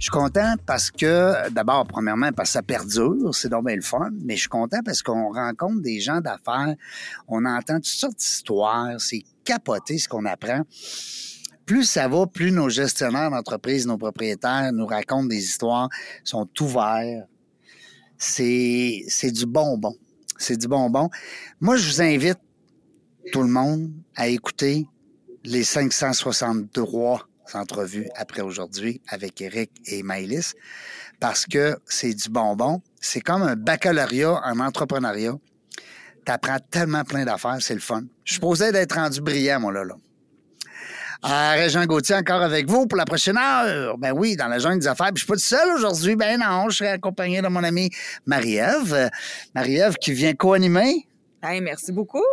[0.00, 3.82] Je suis content parce que, d'abord, premièrement, parce que ça perdure, c'est donc bien le
[3.82, 6.74] fun, mais je suis content parce qu'on rencontre des gens d'affaires,
[7.28, 10.62] on entend toutes sortes d'histoires, c'est capoté ce qu'on apprend.
[11.66, 15.90] Plus ça va, plus nos gestionnaires d'entreprise, nos propriétaires nous racontent des histoires,
[16.24, 17.26] sont ouverts.
[18.16, 19.94] C'est, c'est du bonbon.
[20.38, 21.10] C'est du bonbon.
[21.60, 22.38] Moi, je vous invite,
[23.32, 24.86] tout le monde, à écouter
[25.44, 30.54] les 563 entrevue après aujourd'hui avec Eric et Maëlys
[31.20, 32.82] parce que c'est du bonbon.
[33.00, 35.34] C'est comme un baccalauréat en entrepreneuriat.
[36.26, 38.02] Tu apprends tellement plein d'affaires, c'est le fun.
[38.24, 39.84] Je suis posé d'être rendu brillant, moi, là.
[39.84, 39.94] là.
[41.22, 43.98] Euh, Gauthier, encore avec vous pour la prochaine heure.
[43.98, 45.08] Ben oui, dans la jungle des affaires.
[45.12, 46.16] Puis je suis pas tout seul aujourd'hui.
[46.16, 47.90] Ben non, je serai accompagné de mon ami
[48.24, 49.10] Marie-Ève.
[49.54, 51.06] Marie-Ève qui vient co-animer
[51.42, 52.24] merci beaucoup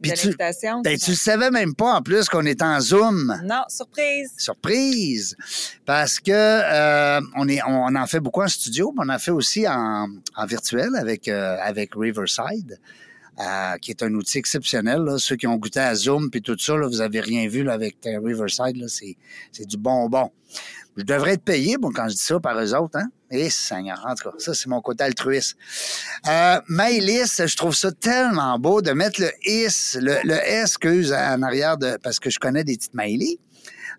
[0.00, 0.82] de l'invitation.
[0.82, 3.40] Ben, tu ne savais même pas en plus qu'on était en Zoom.
[3.44, 4.32] Non, surprise.
[4.36, 5.36] Surprise.
[5.84, 9.30] Parce que euh, on, est, on en fait beaucoup en studio, mais on en fait
[9.30, 10.08] aussi en,
[10.46, 12.78] virtuel avec, euh, avec Riverside.
[13.38, 15.04] Euh, qui est un outil exceptionnel.
[15.18, 17.74] Ceux qui ont goûté à Zoom puis tout ça, là, vous avez rien vu là,
[17.74, 20.30] avec Riverside, c'est du bonbon.
[20.96, 23.08] Je devrais être payé, bon, quand je dis ça par eux autres, hein?
[23.30, 25.58] Eh, Seigneur, en tout cas, ça, c'est mon côté altruiste.
[26.26, 31.42] Euh, je trouve ça tellement beau de mettre le is, le, le S que en
[31.42, 33.38] arrière de, parce que je connais des petites Maëlys.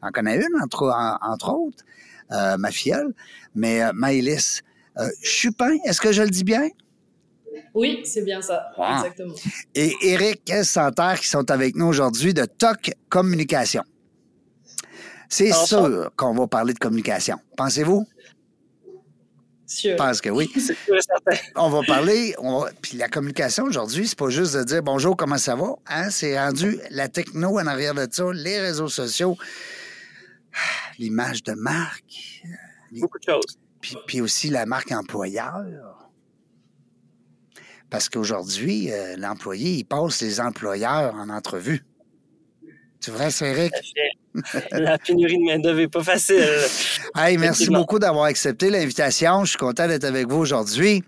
[0.02, 0.92] en connais une, entre,
[1.22, 1.84] entre autres,
[2.32, 3.14] euh, ma filleule.
[3.54, 4.64] Mais euh, Maëlys,
[4.98, 6.70] euh, Chupin, est-ce que je le dis bien?
[7.74, 9.36] Oui, c'est bien ça, exactement.
[9.76, 13.84] Et Eric Santerre qui sont avec nous aujourd'hui de TOC Communication?
[15.30, 17.38] C'est sûr qu'on va parler de communication.
[17.58, 18.08] Pensez-vous?
[19.66, 19.92] Sûr.
[19.92, 20.50] Je pense que oui.
[21.56, 22.34] on va parler.
[22.82, 25.76] Puis la communication aujourd'hui, c'est pas juste de dire bonjour, comment ça va?
[25.88, 26.10] Hein?
[26.10, 29.36] C'est rendu la techno en arrière de ça, les réseaux sociaux,
[31.00, 32.44] l'image de marque.
[32.94, 33.60] Beaucoup de choses.
[34.08, 35.64] Puis, aussi la marque employeur.
[37.90, 41.86] Parce qu'aujourd'hui, euh, l'employé, il passe les employeurs en entrevue.
[43.02, 43.74] Tu vrai, c'est Eric?
[44.72, 46.44] La pénurie de main-d'œuvre n'est pas facile.
[47.16, 49.46] hey, merci beaucoup d'avoir accepté l'invitation.
[49.46, 51.04] Je suis content d'être avec vous aujourd'hui.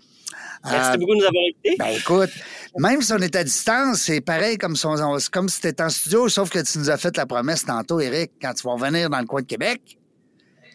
[0.64, 1.76] Merci euh, beaucoup de nous avoir invités.
[1.78, 2.30] Ben écoute,
[2.78, 4.86] même si on est à distance, c'est pareil comme si,
[5.32, 8.00] comme si tu étais en studio, sauf que tu nous as fait la promesse tantôt,
[8.00, 9.98] Eric, quand tu vas revenir dans le coin de Québec.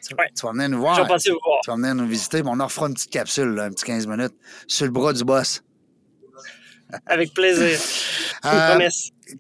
[0.08, 0.96] Tu, vas venir nous voir.
[0.96, 1.60] Je vais vous voir.
[1.64, 2.42] Tu vas venir nous visiter.
[2.46, 4.36] on en fera une petite capsule, un petit 15 minutes,
[4.68, 5.64] sur le bras du boss.
[7.06, 7.80] Avec plaisir.
[8.46, 8.90] Euh,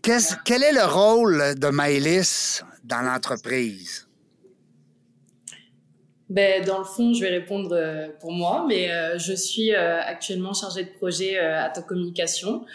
[0.01, 4.05] quel est le rôle de Maëlys dans l'entreprise?
[6.29, 10.01] Ben, dans le fond, je vais répondre euh, pour moi, mais euh, je suis euh,
[10.01, 12.66] actuellement chargée de projet à ta communication.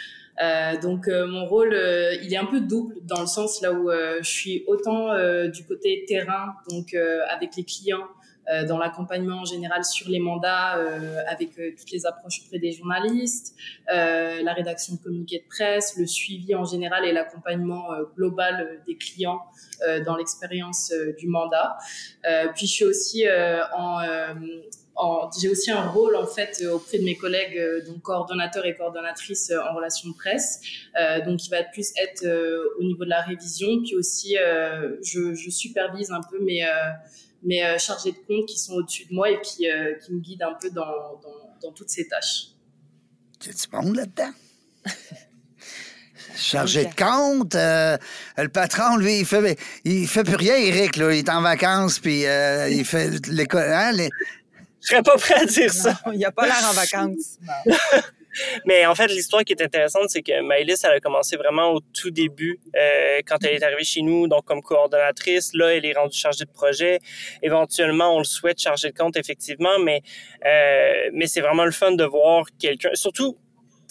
[0.83, 1.75] Donc mon rôle,
[2.23, 5.15] il est un peu double dans le sens là où je suis autant
[5.49, 8.09] du côté terrain, donc avec les clients,
[8.51, 12.59] euh, dans l'accompagnement en général sur les mandats, euh, avec euh, toutes les approches auprès
[12.59, 13.55] des journalistes,
[13.87, 19.41] la rédaction de communiqués de presse, le suivi en général et l'accompagnement global des clients
[20.07, 21.77] dans l'expérience du mandat.
[22.55, 23.25] puis je suis aussi
[23.77, 23.99] en
[25.41, 29.75] j'ai aussi un rôle en fait auprès de mes collègues donc coordonnateurs et coordonnatrices en
[29.75, 30.61] relations de presse
[31.25, 32.27] donc il va plus être
[32.78, 34.37] au niveau de la révision puis aussi
[35.03, 36.65] je, je, supervise un peu mes
[37.65, 40.43] euh, chargés de compte qui sont au-dessus de moi et qui, euh, qui me guident
[40.43, 42.49] un peu dans, dans, dans toutes ces tâches.
[43.39, 44.33] Tu du monde là-dedans?
[46.37, 47.55] chargé de compte.
[47.55, 47.97] Euh,
[48.37, 50.97] le patron, lui, il fait, il fait plus rien, Eric.
[50.97, 51.12] Là.
[51.12, 53.72] Il est en vacances, puis il fait l'école.
[53.72, 54.10] Hein, les...
[54.80, 55.98] Je serais pas prêt à dire ça.
[56.12, 57.38] il n'y a pas l'air en vacances.
[58.65, 61.80] Mais en fait, l'histoire qui est intéressante, c'est que Maëlys, elle a commencé vraiment au
[61.80, 65.50] tout début, euh, quand elle est arrivée chez nous, donc comme coordonnatrice.
[65.54, 67.00] Là, elle est rendue chargée de projet.
[67.42, 70.03] Éventuellement, on le souhaite chargée de compte, effectivement, mais
[70.47, 73.36] euh, mais c'est vraiment le fun de voir quelqu'un, surtout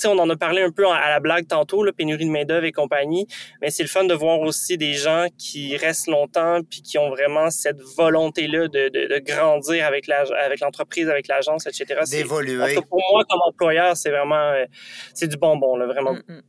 [0.07, 2.71] on en a parlé un peu à la blague tantôt, la pénurie de main-d'œuvre et
[2.71, 3.27] compagnie,
[3.61, 7.09] mais c'est le fun de voir aussi des gens qui restent longtemps puis qui ont
[7.09, 12.01] vraiment cette volonté-là de, de, grandir avec la, avec l'entreprise, avec l'agence, etc.
[12.09, 12.75] D'évoluer.
[12.89, 14.65] Pour moi, comme employeur, c'est vraiment euh,
[15.13, 16.13] c'est du bonbon, là, vraiment.
[16.13, 16.41] Mm, mm.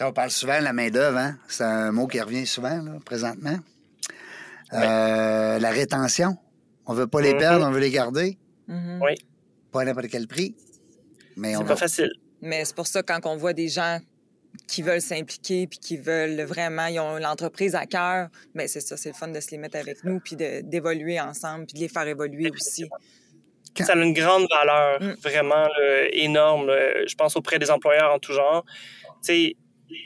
[0.00, 1.36] On parle souvent de la main-d'œuvre, hein?
[1.46, 3.58] C'est un mot qui revient souvent, là, présentement.
[4.72, 6.36] Euh, la rétention.
[6.86, 7.38] On veut pas les mm-hmm.
[7.38, 8.38] perdre, on veut les garder.
[8.68, 8.98] Mm-hmm.
[9.02, 9.14] Oui.
[9.72, 10.56] pas à n'importe quel prix.
[11.36, 11.74] Mais on C'est va...
[11.74, 12.10] pas facile.
[12.44, 13.98] Mais c'est pour ça, quand on voit des gens
[14.68, 18.96] qui veulent s'impliquer puis qui veulent vraiment, ils ont l'entreprise à cœur, mais c'est ça,
[18.96, 21.88] c'est le fun de se les mettre avec nous puis d'évoluer ensemble puis de les
[21.88, 22.88] faire évoluer aussi.
[23.80, 25.14] Ça a une grande valeur, Mm.
[25.20, 26.68] vraiment là, énorme.
[26.68, 27.04] là.
[27.06, 28.64] Je pense auprès des employeurs en tout genre.
[28.66, 29.56] Tu sais,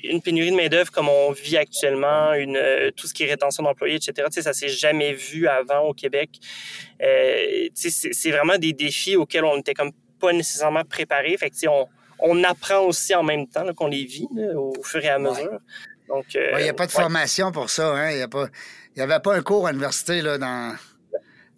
[0.04, 3.62] une pénurie de main-d'œuvre comme on vit actuellement, une, euh, tout ce qui est rétention
[3.62, 6.30] d'employés, etc., tu sais, ça s'est jamais vu avant au Québec.
[7.02, 11.36] Euh, tu sais, c'est vraiment des défis auxquels on n'était comme pas nécessairement préparé.
[11.36, 11.86] Fait que, tu sais, on,
[12.20, 15.58] on apprend aussi en même temps qu'on les vit là, au fur et à mesure.
[16.08, 17.02] Donc, euh, Il n'y a pas de ouais.
[17.02, 17.94] formation pour ça.
[17.94, 18.10] Hein?
[18.10, 18.16] Il
[18.96, 20.74] n'y avait pas un cours à l'université là, dans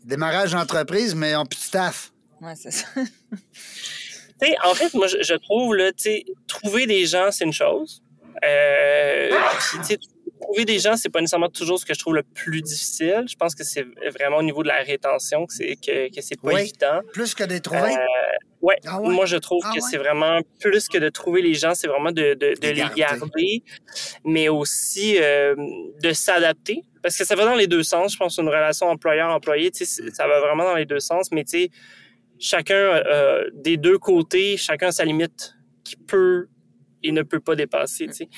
[0.04, 2.12] démarrage d'entreprise, mais on plus de staff.
[2.40, 2.86] Ouais, c'est ça.
[2.96, 7.44] Tu sais, en fait, moi, je, je trouve, là, tu sais, trouver des gens, c'est
[7.44, 8.02] une chose.
[8.42, 9.98] Euh, puis, sais,
[10.40, 13.24] trouver des gens, c'est pas nécessairement toujours ce que je trouve le plus difficile.
[13.28, 16.40] Je pense que c'est vraiment au niveau de la rétention que c'est que, que c'est
[16.40, 16.60] pas Oui.
[16.62, 17.00] évident.
[17.12, 17.92] Plus que des trouver.
[17.94, 17.96] Euh,
[18.62, 18.76] ouais.
[18.86, 19.08] Ah ouais?
[19.14, 19.86] moi je trouve Ah que ouais?
[19.90, 22.84] c'est vraiment plus que de trouver les gens, c'est vraiment de, de, de Les les
[22.96, 23.62] garder.
[24.24, 25.54] mais aussi euh,
[26.02, 26.82] de s'adapter.
[27.02, 28.12] Parce que ça va dans les deux sens.
[28.12, 31.30] Je pense une relation employeur-employé, ça va vraiment dans les deux sens.
[31.32, 31.70] Mais tu sais,
[32.38, 35.54] chacun euh, des deux côtés, chacun a sa limite
[35.84, 36.48] qui peut
[37.02, 38.06] et ne peut pas dépasser.
[38.08, 38.28] Tu sais.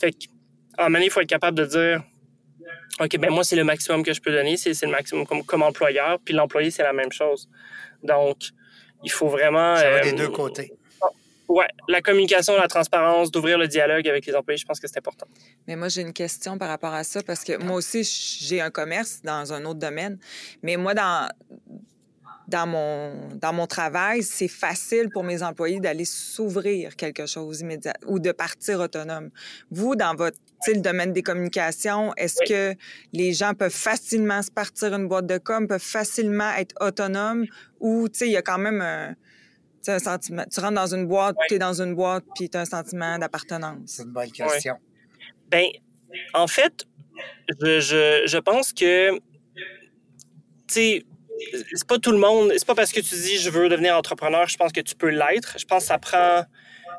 [0.00, 0.26] Fait que,
[0.78, 2.02] en manière, il faut être capable de dire
[3.00, 5.42] OK, ben moi, c'est le maximum que je peux donner, c'est c'est le maximum comme,
[5.44, 7.48] comme employeur, puis l'employé, c'est la même chose.
[8.02, 8.36] Donc,
[9.02, 9.76] il faut vraiment.
[9.76, 10.72] Ça va euh, des deux côtés.
[11.46, 14.98] Ouais, la communication, la transparence, d'ouvrir le dialogue avec les employés, je pense que c'est
[14.98, 15.26] important.
[15.66, 18.02] Mais moi, j'ai une question par rapport à ça parce que moi aussi,
[18.40, 20.18] j'ai un commerce dans un autre domaine.
[20.62, 21.28] Mais moi, dans,
[22.48, 27.94] dans, mon, dans mon travail, c'est facile pour mes employés d'aller s'ouvrir quelque chose immédiat
[28.06, 29.30] ou de partir autonome.
[29.70, 32.48] Vous, dans votre le domaine des communications, est-ce Oui.
[32.48, 32.74] que
[33.12, 37.46] les gens peuvent facilement se partir une boîte de com, peuvent facilement être autonomes
[37.80, 39.16] ou, tu sais, il y a quand même un, tu
[39.82, 40.44] sais, un sentiment.
[40.50, 41.46] Tu rentres dans une boîte, Oui.
[41.48, 43.80] tu es dans une boîte, puis tu as un sentiment d'appartenance?
[43.86, 44.76] C'est une bonne question.
[45.50, 45.66] Ben,
[46.32, 46.84] en fait,
[47.60, 49.20] je, je, je pense que, tu
[50.68, 51.04] sais,
[51.74, 54.48] c'est pas tout le monde, c'est pas parce que tu dis je veux devenir entrepreneur,
[54.48, 55.56] je pense que tu peux l'être.
[55.58, 56.44] Je pense que ça prend,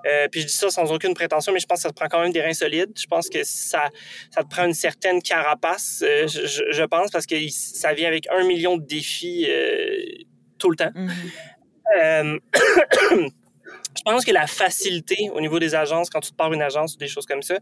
[0.05, 2.07] euh, puis je dis ça sans aucune prétention, mais je pense que ça te prend
[2.07, 2.91] quand même des reins solides.
[2.99, 3.89] Je pense que ça,
[4.33, 8.27] ça te prend une certaine carapace, euh, je, je- pense, parce que ça vient avec
[8.31, 9.97] un million de défis euh,
[10.59, 10.91] tout le temps.
[11.97, 12.39] Euh,
[13.97, 16.95] je pense que la facilité au niveau des agences, quand tu te pars une agence
[16.95, 17.57] ou des choses comme ça,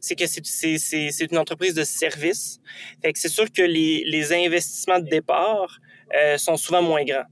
[0.00, 2.60] c'est que c'est une entreprise de service.
[3.02, 5.78] Fait que c'est sûr que les, les investissements de départ
[6.14, 7.24] euh, sont souvent moins grands.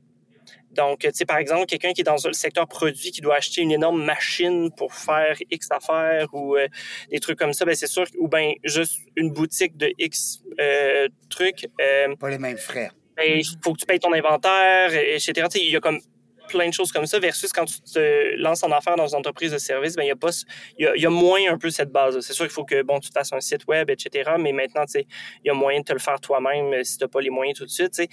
[0.76, 3.62] Donc, tu sais, par exemple, quelqu'un qui est dans le secteur produit, qui doit acheter
[3.62, 6.68] une énorme machine pour faire X affaires ou euh,
[7.10, 11.08] des trucs comme ça, ben c'est sûr, ou bien juste une boutique de X euh,
[11.28, 12.90] trucs, euh, Pas les mêmes frais.
[13.16, 15.32] ben, il faut que tu payes ton inventaire, etc.
[15.34, 16.00] Tu sais, il y a comme
[16.46, 19.52] plein de choses comme ça, versus quand tu te lances en affaires dans une entreprise
[19.52, 20.30] de service, ben, il y a pas,
[20.78, 22.18] y a, y a moins un peu cette base.
[22.20, 24.30] C'est sûr qu'il faut que, bon, tu fasses un site web, etc.
[24.38, 25.06] Mais maintenant, tu sais,
[25.44, 27.30] il y a moyen de te le faire toi-même euh, si tu n'as pas les
[27.30, 28.08] moyens tout de suite, tu sais.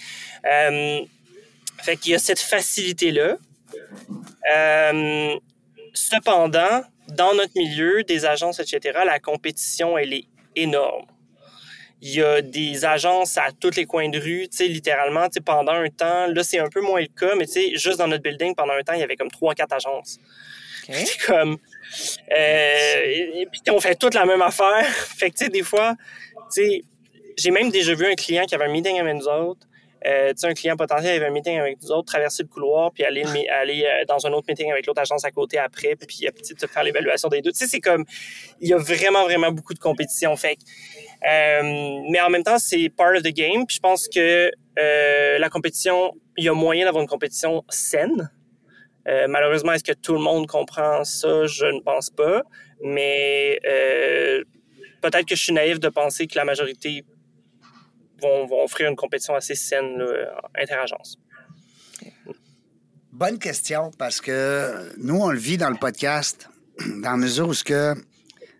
[0.46, 1.04] Euh,
[1.82, 3.36] fait qu'il y a cette facilité-là.
[4.54, 5.36] Euh,
[5.92, 10.26] cependant, dans notre milieu, des agences, etc., la compétition, elle est
[10.56, 11.06] énorme.
[12.00, 15.34] Il y a des agences à tous les coins de rue, tu sais, littéralement, tu
[15.34, 17.98] sais, pendant un temps, là, c'est un peu moins le cas, mais tu sais, juste
[17.98, 20.18] dans notre building, pendant un temps, il y avait comme trois, quatre agences.
[20.86, 21.56] C'est comme...
[22.30, 24.84] Euh, et, et puis on fait toute la même affaire.
[25.16, 25.94] fait que, tu sais, des fois,
[26.54, 26.82] tu sais,
[27.38, 29.66] j'ai même déjà vu un client qui avait un meeting avec nous autres,
[30.06, 32.92] euh, tu sais, un client potentiel avait un meeting avec nous autres, traverser le couloir,
[32.92, 36.26] puis aller, aller euh, dans un autre meeting avec l'autre agence à côté après, puis
[36.26, 37.52] euh, tu sais, faire l'évaluation des deux.
[37.52, 38.04] Tu sais, c'est comme,
[38.60, 40.34] il y a vraiment, vraiment beaucoup de compétition.
[40.36, 40.58] Fait
[41.26, 43.66] euh, mais en même temps, c'est part of the game.
[43.66, 48.30] Puis je pense que euh, la compétition, il y a moyen d'avoir une compétition saine.
[49.08, 51.46] Euh, malheureusement, est-ce que tout le monde comprend ça?
[51.46, 52.42] Je ne pense pas.
[52.82, 54.42] Mais euh,
[55.00, 57.04] peut-être que je suis naïf de penser que la majorité
[58.24, 61.18] vont, vont offrir une compétition assez saine là, interagence.
[63.12, 66.48] Bonne question, parce que nous, on le vit dans le podcast,
[67.02, 67.94] dans la mesure où que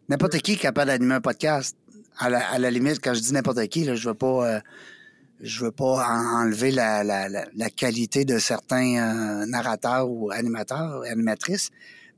[0.09, 1.77] n'importe qui est capable d'animer un podcast.
[2.19, 4.61] À la, limite, quand je dis n'importe qui, là, je veux pas, euh,
[5.41, 11.71] je veux pas en- enlever la, la, qualité de certains euh, narrateurs ou animateurs, animatrices,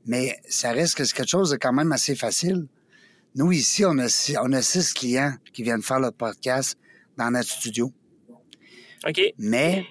[0.05, 2.67] mais ça reste que c'est quelque chose de quand même assez facile.
[3.33, 6.77] Nous, ici, on a, six, on a six clients qui viennent faire le podcast
[7.17, 7.91] dans notre studio.
[9.07, 9.21] OK?
[9.37, 9.85] Mais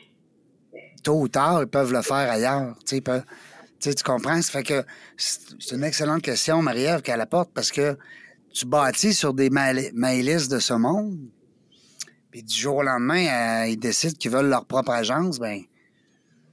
[1.03, 2.77] tôt ou tard, ils peuvent le faire ailleurs.
[2.87, 3.25] Tu peuvent-
[4.05, 4.41] comprends?
[4.43, 4.85] Ça fait que
[5.17, 7.97] c'est une excellente question, Marie-Ève, qu'elle apporte parce que
[8.53, 11.19] tu bâtis sur des mail-lists de ce monde,
[12.31, 15.63] puis du jour au lendemain, euh, ils décident qu'ils veulent leur propre agence, ben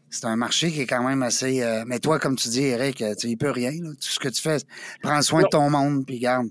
[0.09, 1.63] c'est un marché qui est quand même assez.
[1.63, 3.71] euh, mais toi, comme tu dis, Eric, euh, tu il peut rien.
[3.71, 3.89] là.
[3.93, 4.57] Tout ce que tu fais,
[5.01, 6.49] prends soin de ton monde, puis garde.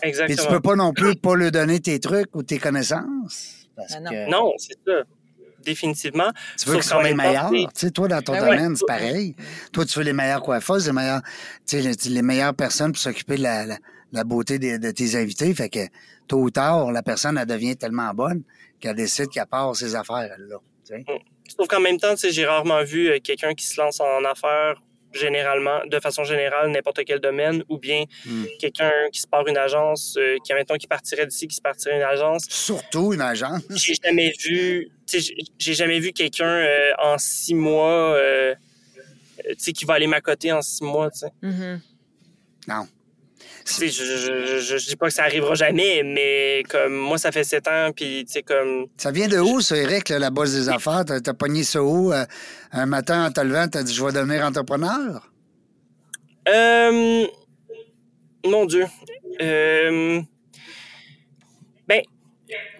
[0.00, 0.42] Puis Exactement.
[0.42, 3.68] tu peux pas non plus pas lui donner tes trucs ou tes connaissances.
[3.76, 4.10] Parce Ben non.
[4.10, 5.02] que Non, c'est ça.
[5.64, 6.30] Définitivement.
[6.58, 7.50] tu veux qu'ils soient les meilleurs.
[7.50, 8.56] tu sais, toi, dans ton Ben ouais.
[8.56, 9.34] domaine, c'est pareil.
[9.72, 10.92] Toi, tu veux les meilleures coiffeuses, les
[11.66, 13.76] sais, les, les meilleures personnes pour s'occuper de la, la,
[14.12, 15.52] la beauté de, tes invités.
[15.54, 15.80] Fait que
[16.26, 18.42] tôt ou tard, la personne, elle devient tellement bonne
[18.80, 20.56] qu'elle décide qu'elle part ses affaires, elle, là.
[20.86, 21.04] tu sais.
[21.58, 24.24] Sauf qu'en même temps, tu sais, j'ai rarement vu euh, quelqu'un qui se lance en
[24.24, 24.80] affaires
[25.12, 28.44] généralement, de façon générale, n'importe quel domaine, ou bien Hmm.
[28.58, 31.96] quelqu'un qui se part une agence, euh, qui, admettons, qui partirait d'ici, qui se partirait
[31.96, 32.44] une agence.
[32.48, 33.62] Surtout une agence.
[33.70, 38.54] J'ai jamais vu, tu sais, j'ai- jamais vu quelqu'un euh, en six mois, euh,
[39.50, 41.32] tu sais, qui va aller m'accoter en six mois, tu sais.
[41.42, 41.80] Mhm.
[42.68, 42.86] Non.
[43.70, 47.30] Je, je, je, je, je dis pas que ça arrivera jamais, mais comme moi, ça
[47.30, 50.30] fait sept ans, puis tu sais, comme Ça vient de où, ça, Eric, là, la
[50.30, 51.04] base des affaires?
[51.06, 52.12] T'as, t'as pogné ça où?
[52.12, 52.24] euh,
[52.72, 55.30] un matin, en te levant, t'as dit, je vais devenir entrepreneur?
[56.48, 57.26] Euh,
[58.46, 58.86] mon Dieu.
[59.42, 60.20] Euh,
[61.86, 62.02] ben,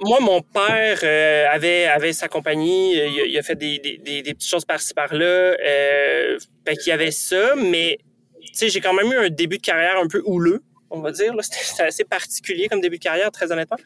[0.00, 2.94] moi, mon père euh, avait, avait sa compagnie.
[2.94, 5.24] Il a, il a fait des, des, des, des petites choses par-ci par-là.
[5.24, 7.98] Euh, fait qu'il y avait ça, mais
[8.40, 11.12] tu sais, j'ai quand même eu un début de carrière un peu houleux, on va
[11.12, 11.34] dire.
[11.34, 11.42] là.
[11.42, 13.78] C'était assez particulier comme début de carrière, très honnêtement.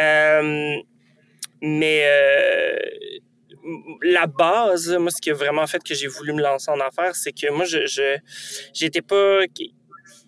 [0.00, 0.76] Euh,
[1.62, 2.78] mais euh,
[4.02, 7.14] la base, moi, ce qui a vraiment fait que j'ai voulu me lancer en affaires,
[7.14, 8.16] c'est que moi, je, je
[8.72, 9.40] j'étais pas,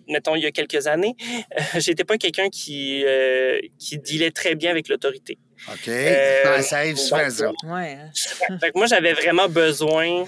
[0.07, 1.15] mettons, il y a quelques années,
[1.77, 5.37] j'étais pas quelqu'un qui, euh, qui dealait très bien avec l'autorité.
[5.71, 5.87] OK.
[5.87, 7.51] Euh, ça arrive souvent, donc, ça.
[7.63, 7.97] Ouais.
[7.99, 8.57] hein.
[8.59, 10.25] Fait que moi, j'avais vraiment besoin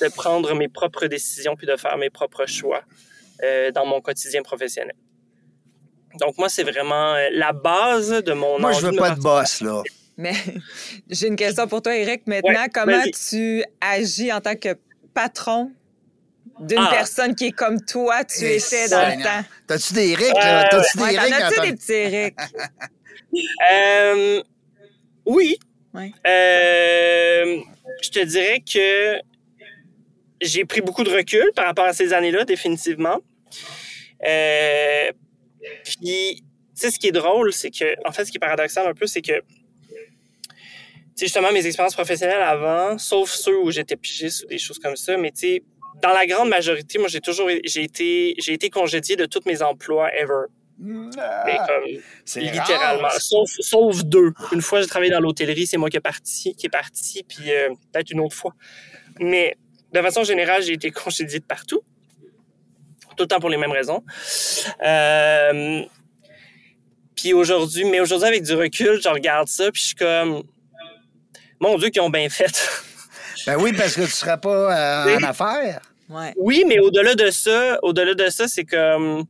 [0.00, 2.82] de prendre mes propres décisions puis de faire mes propres choix
[3.42, 4.94] euh, dans mon quotidien professionnel.
[6.20, 9.60] Donc, moi, c'est vraiment euh, la base de mon Moi, je veux pas de boss,
[9.60, 9.82] là.
[10.16, 10.32] Mais
[11.10, 12.26] j'ai une question pour toi, Eric.
[12.26, 14.70] Maintenant, Ouais, comment tu agis en tant que
[15.14, 15.70] patron
[16.60, 16.88] d'une Ah.
[16.90, 19.44] personne qui est comme toi, tu Eh, étais dans le temps?
[19.68, 20.64] T'as-tu des Eric, là?
[20.64, 22.34] Euh, T'as-tu Ouais, des Eric as-tu des petits Eric?
[23.72, 24.42] Euh,
[25.26, 25.58] oui.
[25.92, 26.10] Ouais.
[26.26, 27.60] Euh,
[28.02, 29.18] je te dirais que
[30.40, 33.18] j'ai pris beaucoup de recul par rapport à ces années-là, définitivement.
[34.26, 35.12] Euh,
[35.84, 36.42] puis, tu
[36.74, 39.06] sais, ce qui est drôle, c'est que, en fait, ce qui est paradoxal un peu,
[39.06, 39.42] c'est que, tu
[41.14, 44.96] sais, justement, mes expériences professionnelles avant, sauf ceux où j'étais pigiste ou des choses comme
[44.96, 45.62] ça, mais tu sais,
[46.02, 49.62] dans la grande majorité, moi, j'ai toujours, j'ai été, j'ai été congédié de tous mes
[49.62, 50.44] emplois ever.
[50.80, 53.08] Mais comme, C'est littéralement.
[53.08, 53.20] rare.
[53.20, 54.32] Sauf, sauf deux.
[54.52, 57.50] Une fois, j'ai travaillé dans l'hôtellerie, c'est moi qui est parti, qui est parti, puis
[57.50, 58.54] euh, peut-être une autre fois.
[59.18, 59.56] Mais
[59.92, 61.80] de façon générale, j'ai été congédié de partout.
[63.18, 64.02] Tout le temps pour les mêmes raisons.
[64.82, 65.82] Euh,
[67.16, 70.44] puis aujourd'hui, mais aujourd'hui, avec du recul, je regarde ça, puis je suis comme,
[71.60, 72.46] mon Dieu, qu'ils ont bien fait.
[73.46, 75.80] Ben oui, parce que tu serais pas euh, en affaires.
[76.08, 76.34] Ouais.
[76.36, 79.24] oui, mais au-delà de ça, au-delà de ça, c'est comme,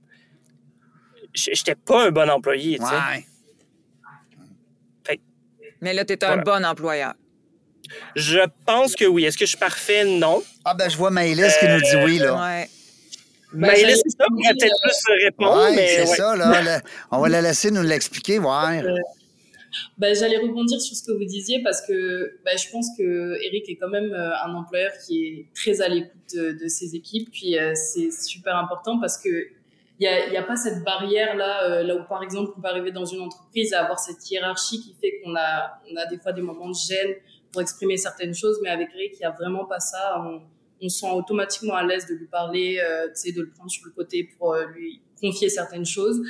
[1.35, 2.90] j'étais pas un bon employé, tu sais.
[2.95, 3.26] Ouais.
[5.80, 6.42] Mais là, tu es un Voilà.
[6.42, 7.14] bon employeur.
[8.16, 9.25] Je pense que oui.
[9.25, 10.04] Est-ce que je suis parfait?
[10.04, 10.42] Non.
[10.64, 12.35] Ah, ben, je vois Maëlys qui nous dit oui, là.
[12.35, 12.68] Ouais.
[13.52, 16.17] Ben, j'allais là, c'est ça, pourrait peut-être plus répondre, Ouais, mais c'est ouais.
[16.17, 16.62] ça, là.
[16.62, 18.71] Le- on va la laisser nous l'expliquer, voir.
[19.99, 23.69] Ben, J'allais rebondir sur ce que vous disiez parce que ben, je pense que Eric
[23.69, 27.31] est quand même euh, un employeur qui est très à l'écoute de, de ses équipes.
[27.31, 29.28] Puis euh, c'est super important parce que
[30.00, 32.61] il y a, y a pas cette barrière là, euh, là où par exemple on
[32.61, 36.07] peut arriver dans une entreprise et avoir cette hiérarchie qui fait qu'on a, on a
[36.07, 37.14] des fois des moments de gêne
[37.52, 38.59] pour exprimer certaines choses.
[38.62, 40.17] Mais avec Eric, il y a vraiment pas ça.
[40.25, 40.40] On,
[40.81, 43.71] on se sent automatiquement à l'aise de lui parler, euh, tu sais, de le prendre
[43.71, 46.21] sur le côté pour euh, lui confier certaines choses.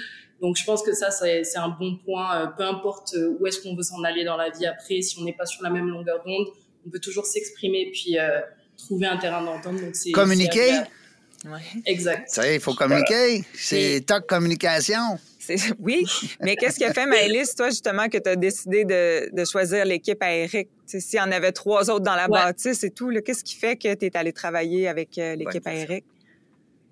[0.40, 2.42] Donc je pense que ça, c'est c'est un bon point.
[2.42, 5.18] Euh, peu importe euh, où est-ce qu'on veut s'en aller dans la vie après, si
[5.18, 6.46] on n'est pas sur la même longueur d'onde,
[6.86, 8.40] on peut toujours s'exprimer puis euh,
[8.76, 9.80] trouver un terrain d'entente.
[9.80, 10.80] Donc c'est Communiquer.
[11.44, 11.60] Ouais.
[11.86, 12.28] Exact.
[12.28, 13.44] Tu sais, il faut communiquer.
[13.54, 15.18] C'est toc communication.
[15.78, 16.04] Oui,
[16.42, 19.84] mais qu'est-ce qui a fait, Maëlys, toi, justement, que tu as décidé de, de choisir
[19.86, 20.68] l'équipe à Eric?
[20.84, 22.38] S'il y en avait trois autres dans la Ouais.
[22.38, 25.72] bâtisse et tout, qu'est-ce qui fait que tu es allé travailler avec euh, l'équipe à
[25.74, 26.04] Eric?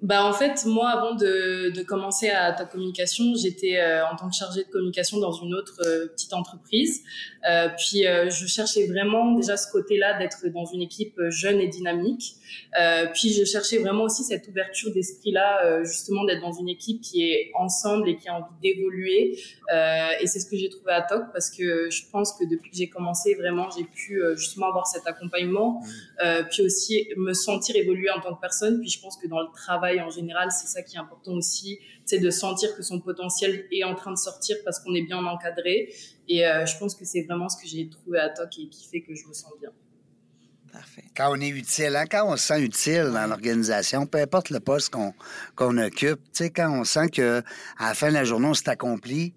[0.06, 4.28] Bah en fait, moi, avant de, de commencer à ta communication, j'étais euh, en tant
[4.30, 7.02] que chargée de communication dans une autre euh, petite entreprise.
[7.50, 11.60] Euh, puis euh, je cherchais vraiment déjà ce côté-là d'être dans une équipe euh, jeune
[11.60, 12.36] et dynamique.
[12.80, 17.00] Euh, puis je cherchais vraiment aussi cette ouverture d'esprit-là, euh, justement d'être dans une équipe
[17.00, 19.40] qui est ensemble et qui a envie d'évoluer.
[19.74, 22.70] Euh, et c'est ce que j'ai trouvé à TOC parce que je pense que depuis
[22.70, 25.82] que j'ai commencé, vraiment, j'ai pu euh, justement avoir cet accompagnement,
[26.24, 28.78] euh, puis aussi me sentir évoluer en tant que personne.
[28.80, 31.78] Puis je pense que dans le travail en général, c'est ça qui est important aussi,
[32.04, 35.24] c'est de sentir que son potentiel est en train de sortir parce qu'on est bien
[35.24, 35.92] encadré.
[36.28, 38.88] Et euh, je pense que c'est vraiment ce que j'ai trouvé à TOC et qui
[38.88, 39.70] fait que je me sens bien.
[40.72, 41.04] Parfait.
[41.16, 44.60] Quand on est utile, hein, quand on se sent utile dans l'organisation, peu importe le
[44.60, 45.14] poste qu'on
[45.54, 47.42] qu'on occupe, tu sais, quand on sent que
[47.78, 49.32] à la fin de la journée, on s'est accompli,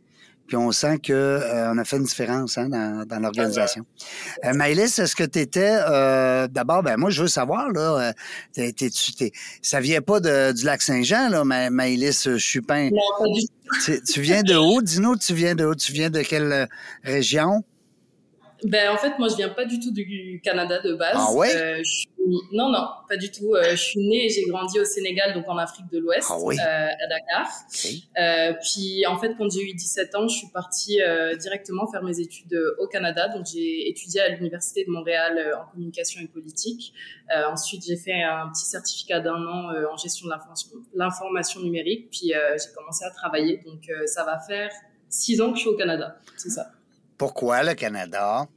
[0.50, 3.86] puis on sent que euh, on a fait une différence hein, dans, dans l'organisation.
[4.44, 8.13] Euh, Maëlys, est-ce que tu étais euh, d'abord, ben moi je veux savoir là, euh,
[8.53, 12.89] t'es- tu- t'es- ça vient pas de, du lac Saint-Jean là, Ma- Maëlys Chupin.
[12.91, 14.01] Non, pas du tout.
[14.12, 14.82] Tu, viens de où?
[14.82, 15.75] Dis-nous, tu viens de où?
[15.75, 16.65] Tu viens de quelle euh,
[17.03, 17.63] région?
[18.65, 21.13] Ben, en fait, moi, je viens pas du tout du Canada de base.
[21.15, 21.56] Ah ouais?
[21.56, 22.09] Euh, je suis...
[22.51, 23.53] Non, non, pas du tout.
[23.55, 26.38] Euh, je suis née et j'ai grandi au Sénégal, donc en Afrique de l'Ouest, Ah
[26.39, 26.57] oui?
[26.59, 27.48] euh, à Dakar.
[28.17, 31.00] Euh, puis, en fait, quand j'ai eu 17 ans, je suis partie
[31.39, 33.27] directement faire mes études au Canada.
[33.29, 36.93] Donc, j'ai étudié à l'Université de Montréal en communication et politique.
[37.51, 40.31] Ensuite, j'ai fait un petit certificat d'un an en gestion de
[40.95, 42.09] l'information- numérique.
[42.12, 43.62] Puis, j'ai commencé à travailler.
[43.65, 44.71] Donc, ça va faire
[45.09, 46.17] six ans que je suis au Canada.
[46.38, 46.71] C'est ça.
[47.17, 48.48] Pourquoi le Canada?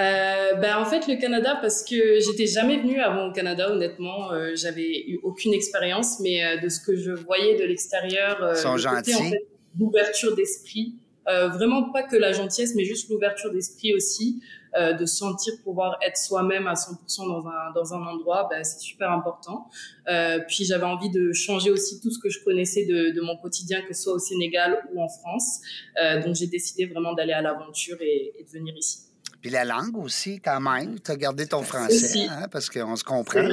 [0.00, 4.32] Euh, ben en fait le Canada parce que j'étais jamais venue avant au Canada honnêtement
[4.32, 8.54] euh, j'avais eu aucune expérience mais euh, de ce que je voyais de l'extérieur euh,
[8.54, 9.30] sont côté, en gentils.
[9.30, 10.94] fait, d'ouverture d'esprit
[11.28, 14.40] euh, vraiment pas que la gentillesse mais juste l'ouverture d'esprit aussi
[14.78, 18.80] euh, de sentir pouvoir être soi-même à 100% dans un dans un endroit ben, c'est
[18.80, 19.68] super important.
[20.08, 23.36] Euh, puis j'avais envie de changer aussi tout ce que je connaissais de, de mon
[23.36, 25.60] quotidien que ce soit au Sénégal ou en France.
[26.02, 29.00] Euh, donc j'ai décidé vraiment d'aller à l'aventure et, et de venir ici
[29.42, 30.98] Puis la langue aussi, quand même.
[31.00, 33.46] Tu as gardé ton français, hein, parce qu'on se comprend.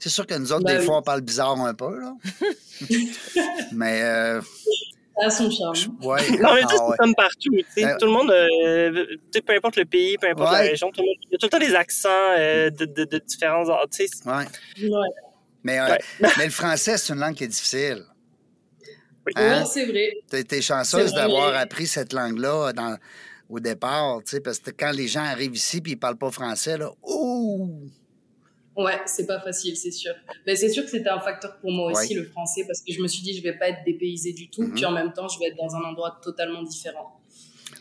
[0.00, 0.84] C'est sûr que nous autres, Ben des oui.
[0.86, 2.14] fois, on parle bizarre un peu, là.
[3.72, 4.40] Mais, euh,
[5.20, 5.74] Ça a son charme.
[6.02, 6.30] ouais.
[6.38, 6.96] Non, mais Ah c'est ouais.
[6.98, 7.50] comme partout.
[7.76, 7.84] tu.
[7.84, 10.64] Euh, Tout le monde, euh, tu peu importe le pays, peu importe Ouais.
[10.64, 12.08] la région, tout le monde, il y a tout le temps des accents
[12.38, 13.64] euh, de, de, de différents.
[13.90, 14.88] Tu sais, Ouais.
[14.88, 15.08] Ouais,
[15.62, 15.98] Mais, euh, Ouais.
[16.38, 18.02] mais le français, c'est une langue qui est difficile.
[19.26, 19.32] Oui.
[19.36, 19.60] Hein?
[19.60, 20.10] Ouais, c'est vrai.
[20.28, 22.96] T'es t'es chanceuse d'avoir appris cette langue-là dans,
[23.50, 26.30] au départ, tu sais, parce que quand les gens arrivent ici puis ils parlent pas
[26.30, 27.90] français, là, ouh!
[28.76, 30.14] Ouais, c'est pas facile, c'est sûr.
[30.46, 33.02] Mais c'est sûr que c'était un facteur pour moi aussi, le français, parce que je
[33.02, 35.38] me suis dit, je vais pas être dépaysée du tout, puis en même temps, je
[35.40, 37.20] vais être dans un endroit totalement différent.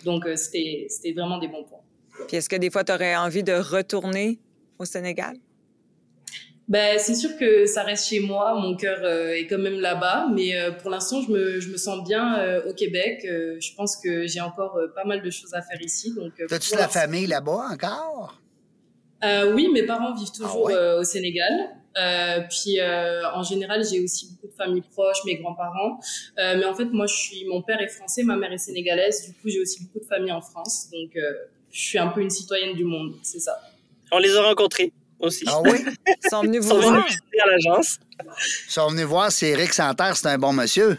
[0.04, 1.84] Donc, euh, c'était c'était vraiment des bons points.
[2.28, 4.40] Puis est-ce que des fois, tu aurais envie de retourner
[4.78, 5.38] au Sénégal?
[6.70, 10.28] Ben, c'est sûr que ça reste chez moi, mon cœur euh, est quand même là-bas,
[10.32, 13.26] mais euh, pour l'instant, je me, je me sens bien euh, au Québec.
[13.26, 16.14] Euh, je pense que j'ai encore euh, pas mal de choses à faire ici.
[16.14, 18.40] Donc, euh, T'as-tu la famille là-bas encore?
[19.24, 20.74] Euh, oui, mes parents vivent toujours Ah ouais?
[20.76, 21.52] euh, au Sénégal.
[21.98, 26.00] Euh, puis euh, en général, j'ai aussi beaucoup de familles proches, mes grands-parents.
[26.38, 29.26] Euh, mais en fait, moi, je suis, mon père est français, ma mère est sénégalaise.
[29.26, 30.88] Du coup, j'ai aussi beaucoup de familles en France.
[30.94, 31.22] Donc, euh,
[31.72, 33.60] je suis un peu une citoyenne du monde, c'est ça.
[34.12, 35.44] on les a rencontrés aussi.
[35.48, 35.84] Ah oui?
[36.08, 37.06] Ils sont venus Ils vous sont venus voir?
[37.08, 37.98] visiter à l'agence.
[38.68, 40.98] Ils sont venus voir si Eric Santerre, c'est un bon monsieur.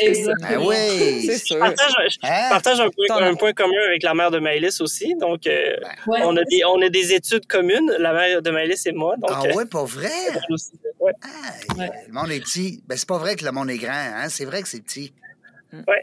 [0.00, 0.48] Exactement.
[0.50, 1.22] Ah oui!
[1.26, 1.58] C'est Je sûr.
[1.60, 2.48] partage, je Hein?
[2.50, 5.14] partage un, point, un commun avec la mère de Maëlys aussi.
[5.16, 6.20] Donc, euh, Ouais.
[6.22, 9.14] on, a des, on a des études communes, la mère de Maëlys et moi.
[9.16, 10.10] Donc, Ah euh, oui, pas vrai?
[10.50, 11.12] aussi, ouais.
[11.22, 11.28] Ah,
[11.78, 11.90] Ouais.
[12.06, 12.82] Le monde est petit.
[12.86, 14.28] Ben, c'est pas vrai que le monde est grand, hein?
[14.28, 15.12] C'est vrai que c'est petit.
[15.72, 16.02] Ouais.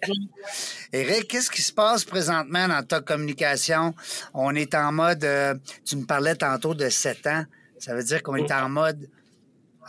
[0.94, 3.96] Eric, qu'est-ce qui se passe présentement dans ta communication?
[4.34, 7.46] On est en mode, euh, tu me parlais tantôt de 7 ans.
[7.80, 9.10] Ça veut dire qu'on est en mode,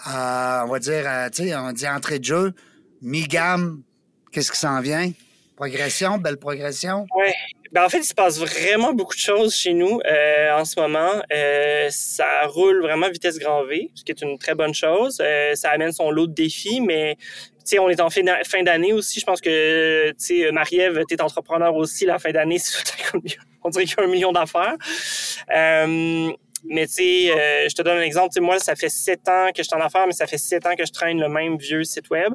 [0.09, 2.55] euh, on va dire, euh, tu sais, on dit entrée de jeu,
[3.03, 3.83] mi-gamme,
[4.33, 5.13] qu'est-ce qui s'en vient?
[5.57, 7.07] Progression, belle progression?
[7.17, 7.35] Ouais.
[7.77, 10.81] Ben, en fait, il se passe vraiment beaucoup de choses chez nous euh, en ce
[10.81, 11.11] moment.
[11.31, 15.19] Euh, ça roule vraiment vitesse grand V, ce qui est une très bonne chose.
[15.21, 17.25] Euh, ça amène son lot de défis, mais tu
[17.67, 19.21] sais, on est en fin d'a- fin d'année aussi.
[19.21, 22.57] Je pense que, tu Marie-Ève, t'es entrepreneur aussi, la fin d'année,
[23.63, 24.77] on dirait qu'il y a un million d'affaires.
[25.55, 26.33] Euh,
[26.69, 28.31] mais tu sais, euh, je te donne un exemple.
[28.31, 30.39] Tu sais, moi, ça fait sept ans que je suis en affaires, mais ça fait
[30.39, 32.33] sept ans que je traîne le même vieux site web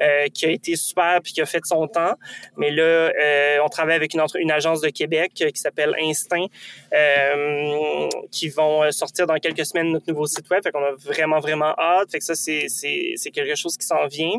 [0.00, 2.14] euh, qui a été super puis qui a fait son temps.
[2.56, 5.94] Mais là, euh, on travaille avec une, entre- une agence de Québec euh, qui s'appelle
[6.00, 6.46] Instinct,
[6.92, 10.62] euh, qui vont euh, sortir dans quelques semaines notre nouveau site web.
[10.62, 12.10] Fait qu'on a vraiment, vraiment hâte.
[12.10, 14.38] Fait que ça, c'est, c'est, quelque chose qui s'en vient.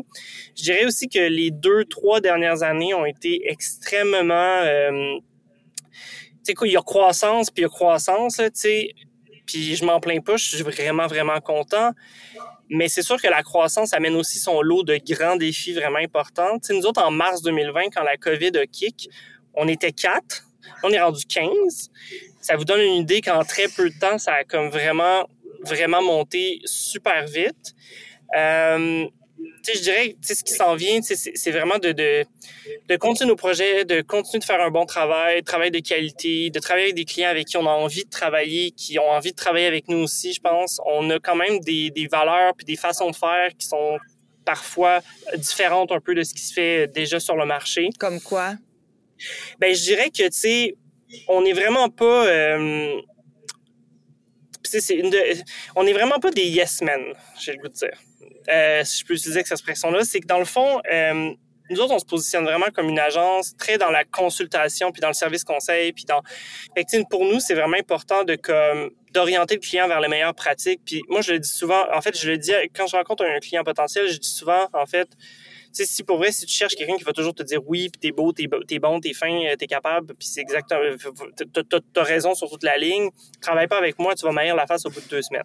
[0.56, 4.62] Je dirais aussi que les deux, trois dernières années ont été extrêmement...
[6.46, 8.90] Tu sais quoi, il y a croissance, puis il y a croissance, tu sais.
[9.46, 11.92] Puis je m'en plains pas, je suis vraiment, vraiment content.
[12.68, 16.58] Mais c'est sûr que la croissance amène aussi son lot de grands défis vraiment importants.
[16.58, 19.08] Tu nous autres, en mars 2020, quand la COVID a kick,
[19.54, 20.42] on était quatre.
[20.82, 21.90] On est rendu 15.
[22.40, 25.28] Ça vous donne une idée qu'en très peu de temps, ça a comme vraiment,
[25.62, 27.74] vraiment monté super vite.
[28.36, 29.06] Euh,
[29.38, 32.24] je dirais, sais, ce qui s'en vient, c'est vraiment de, de,
[32.88, 36.58] de continuer nos projets, de continuer de faire un bon travail, travail de qualité, de
[36.58, 39.36] travailler avec des clients avec qui on a envie de travailler, qui ont envie de
[39.36, 40.80] travailler avec nous aussi, je pense.
[40.86, 43.98] On a quand même des, des valeurs puis des façons de faire qui sont
[44.44, 45.00] parfois
[45.36, 47.90] différentes un peu de ce qui se fait déjà sur le marché.
[47.98, 48.54] Comme quoi?
[49.58, 50.76] Ben, je dirais que, tu sais,
[51.28, 52.26] on n'est vraiment pas...
[52.26, 53.00] euh,
[54.62, 55.18] c'est une de,
[55.74, 57.00] on n'est vraiment pas des yes men,
[57.40, 57.98] j'ai le goût de dire.
[58.48, 61.30] Euh, si je peux utiliser cette expression-là, c'est que dans le fond, euh,
[61.68, 65.08] nous autres, on se positionne vraiment comme une agence très dans la consultation, puis dans
[65.08, 66.22] le service conseil, puis dans.
[66.76, 70.80] Fait pour nous, c'est vraiment important de comme d'orienter le client vers les meilleures pratiques.
[70.84, 71.82] Puis moi, je le dis souvent.
[71.92, 74.86] En fait, je le dis quand je rencontre un client potentiel, je dis souvent, en
[74.86, 75.08] fait,
[75.72, 78.12] si pour vrai, si tu cherches quelqu'un qui va toujours te dire oui, puis t'es
[78.12, 80.80] beau, t'es, es bon, t'es fin, euh, t'es capable, puis c'est exactement,
[81.92, 84.86] t'as, raison sur toute la ligne, travaille pas avec moi, tu vas m'aïr la face
[84.86, 85.44] au bout de deux semaines.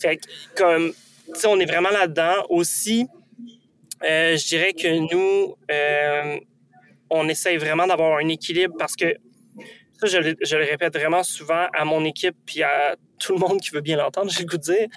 [0.00, 0.22] Fait que,
[0.56, 0.92] comme,
[1.40, 2.44] sais, on est vraiment là-dedans.
[2.48, 3.06] Aussi,
[4.04, 6.38] euh, je dirais que nous, euh,
[7.10, 9.16] on essaye vraiment d'avoir un équilibre parce que
[10.00, 13.70] ça, je, le répète vraiment souvent à mon équipe puis à tout le monde qui
[13.70, 14.88] veut bien l'entendre, j'ai le goût de dire.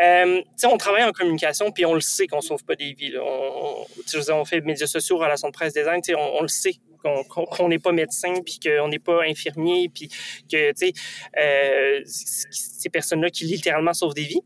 [0.00, 3.14] Euh, on travaille en communication, puis on le sait qu'on sauve pas des vies.
[3.18, 3.84] On,
[4.30, 7.92] on, fait médias sociaux, relations de presse, design, on, on le sait qu'on n'est pas
[7.92, 10.08] médecin, puis qu'on n'est pas infirmier, puis
[10.50, 14.42] que euh, ces personnes-là qui littéralement sauvent des vies.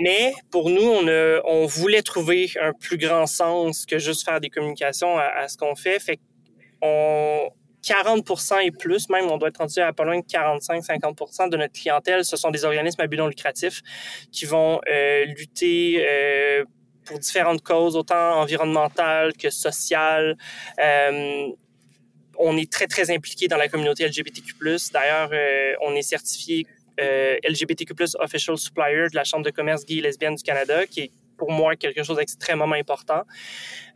[0.00, 1.06] Mais pour nous, on,
[1.44, 5.74] on voulait trouver un plus grand sens que juste faire des communications à, ce qu'on
[5.74, 6.00] fait.
[6.00, 6.18] Fait
[6.80, 7.50] qu'on
[7.84, 11.74] 40% et plus, même on doit être rendu à pas loin de 45-50% de notre
[11.74, 13.82] clientèle, ce sont des organismes à but non lucratif
[14.32, 16.64] qui vont euh, lutter euh,
[17.04, 20.36] pour différentes causes, autant environnementales que sociales.
[20.78, 21.48] Euh,
[22.38, 24.54] on est très, très impliqué dans la communauté LGBTQ+.
[24.92, 25.30] D'ailleurs,
[25.82, 26.66] on est certifié
[26.98, 31.10] LGBTQ+, Official Supplier de la Chambre de commerce gay et lesbienne du Canada, qui est
[31.36, 33.22] pour moi quelque chose d'extrêmement important.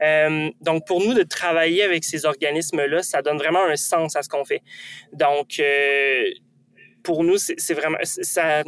[0.03, 4.23] Euh, donc, pour nous, de travailler avec ces organismes-là, ça donne vraiment un sens à
[4.23, 4.63] ce qu'on fait.
[5.13, 6.25] Donc, euh,
[7.03, 7.99] pour nous, c'est vraiment...
[8.03, 8.63] ça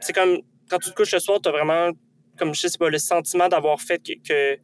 [0.00, 1.90] C'est comme quand tu te couches le soir, tu as vraiment,
[2.38, 4.58] comme je sais pas, le sentiment d'avoir fait que,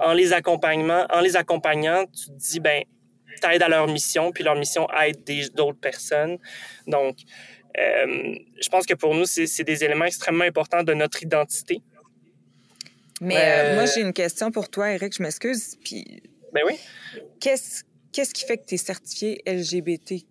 [0.00, 2.84] en les accompagnement, en les accompagnant, tu te dis, ben,
[3.40, 5.22] t'aides à leur mission, puis leur mission aide
[5.54, 6.38] d'autres personnes.
[6.86, 7.16] Donc,
[7.78, 11.80] euh, je pense que pour nous, c'est des éléments extrêmement importants de notre identité.
[13.20, 15.16] Mais euh, moi, j'ai une question pour toi, Eric.
[15.16, 15.76] Je m'excuse.
[15.82, 16.22] Puis.
[16.52, 16.78] Ben oui.
[17.40, 17.84] Qu'est-ce,
[18.34, 20.24] qui fait que tu es certifié LGBT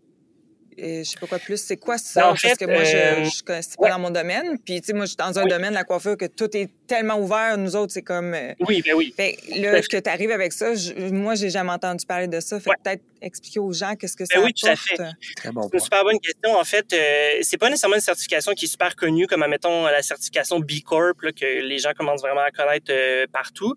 [0.77, 1.57] je sais pas quoi plus.
[1.57, 2.21] C'est quoi ça?
[2.21, 4.57] Ben, Parce que moi, je, euh, je connais pas dans mon domaine.
[4.63, 7.19] Puis, tu sais, moi, je suis dans un domaine, la coiffure, que tout est tellement
[7.19, 7.57] ouvert.
[7.57, 8.33] Nous autres, c'est comme.
[8.33, 9.13] Euh, oui, ben oui.
[9.15, 12.59] Fait, là, que tu arrives avec ça, je, moi, j'ai jamais entendu parler de ça.
[12.59, 14.95] Fait peut-être expliquer aux gens qu'est-ce que ben ça oui, tout à fait.
[14.97, 16.55] C'est une super bonne question.
[16.55, 20.01] En fait, euh, c'est pas nécessairement une certification qui est super connue, comme, admettons, la
[20.01, 22.91] certification B Corp, là, que les gens commencent vraiment à connaître
[23.31, 23.75] partout.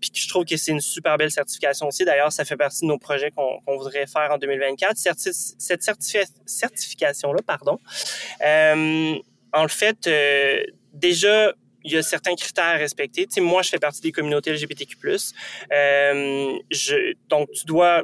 [0.00, 2.04] puis je trouve que c'est une super belle certification aussi.
[2.04, 4.96] D'ailleurs, ça fait partie de nos projets qu'on voudrait faire en 2024.
[4.96, 5.82] cette
[6.46, 7.78] certification-là, pardon,
[8.42, 9.14] euh,
[9.52, 11.52] en fait, euh, déjà,
[11.84, 13.26] il y a certains critères à respecter.
[13.26, 14.96] Tu sais, moi, je fais partie des communautés LGBTQ+.
[15.72, 18.02] Euh, je, donc, tu dois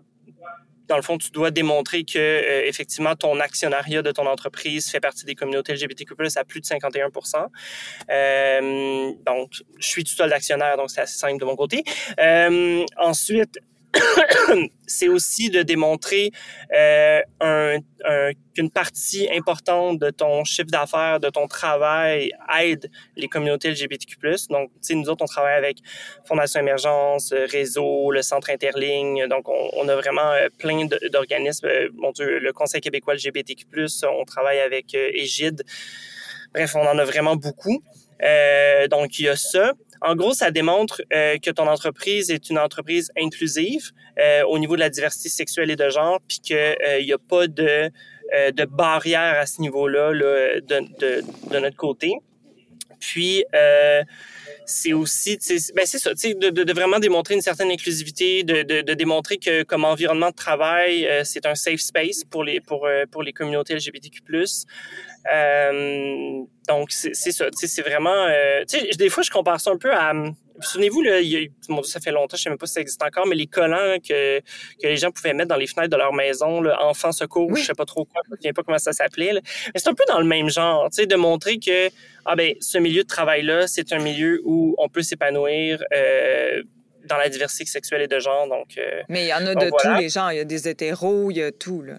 [0.93, 5.01] dans le fond, tu dois démontrer que euh, effectivement ton actionnariat de ton entreprise fait
[5.01, 7.47] partie des communautés LGBTQ+ à plus de 51%
[8.11, 11.83] euh, Donc, je suis tout seul d'actionnaire, donc c'est assez simple de mon côté.
[12.21, 13.59] Euh, ensuite,
[14.87, 16.31] c'est aussi de démontrer
[16.75, 17.79] euh, un,
[18.55, 24.17] qu'une partie importante de ton chiffre d'affaires, de ton travail aide les communautés LGBTQ+.
[24.51, 25.79] Donc, tu nous autres, on travaille avec
[26.25, 29.27] Fondation Émergence, Réseau, le Centre Interligne.
[29.29, 31.67] Donc, on, a vraiment euh, plein d'organismes.
[31.67, 33.67] Euh, mon Dieu, le Conseil québécois LGBTQ+,
[34.05, 35.63] on travaille avec Égide.
[36.55, 37.83] Bref, on en a vraiment beaucoup.
[38.23, 39.73] Euh, donc, il y a ça.
[40.05, 44.75] En gros, ça démontre euh, que ton entreprise est une entreprise inclusive euh, au niveau
[44.75, 47.89] de la diversité sexuelle et de genre, puis qu'il euh, n'y a pas de,
[48.51, 52.15] de barrière à ce niveau-là là, de, de, de, notre côté.
[52.99, 53.45] Puis,
[54.65, 55.39] c'est aussi,
[55.75, 59.65] ben c'est ça, de, de, de, vraiment démontrer une certaine inclusivité, de, de, démontrer que
[59.65, 64.23] comme environnement de travail, c'est un safe space pour les pour pour les communautés LGBTQ+.
[65.33, 67.47] Euh, donc, c'est ça.
[67.53, 68.27] C'est vraiment...
[68.29, 68.65] Euh,
[68.97, 70.13] des fois, je compare ça un peu à...
[70.61, 71.51] Souvenez-vous, là, il
[71.83, 74.39] ça fait longtemps, je sais même pas si ça existe encore, mais les collants que,
[74.39, 77.65] que les gens pouvaient mettre dans les fenêtres de leur maison, là, enfants secours, je
[77.65, 79.33] sais pas trop quoi, je sais pas comment ça s'appelait.
[79.33, 81.89] Mais c'est un peu dans le même genre, tu sais, de montrer que
[82.25, 86.63] ah ben, ce milieu de travail-là, c'est un milieu où on peut s'épanouir euh,
[87.07, 88.47] dans la diversité sexuelle et de genre.
[88.47, 90.33] Donc, euh, mais il y en a de tous les genres.
[90.33, 91.83] Il y a des hétéros, il y a tout.
[91.83, 91.95] Là.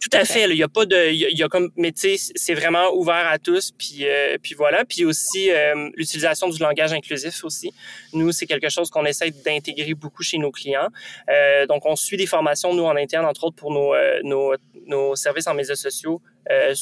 [0.00, 0.48] Tout à fait.
[0.48, 3.28] Il y a pas de, il y, a comme, mais tu sais, c'est vraiment ouvert
[3.28, 3.70] à tous.
[3.76, 4.86] Puis, euh, puis voilà.
[4.86, 7.70] Puis aussi euh, l'utilisation du langage inclusif aussi.
[8.14, 10.88] Nous, c'est quelque chose qu'on essaie d'intégrer beaucoup chez nos clients.
[11.28, 14.54] Euh, donc, on suit des formations nous en interne, entre autres pour nos nos,
[14.86, 16.22] nos services en médias sociaux,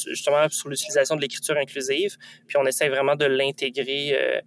[0.07, 2.15] justement sur l'utilisation de l'écriture inclusive.
[2.47, 4.43] Puis on essaie vraiment de l'intégrer.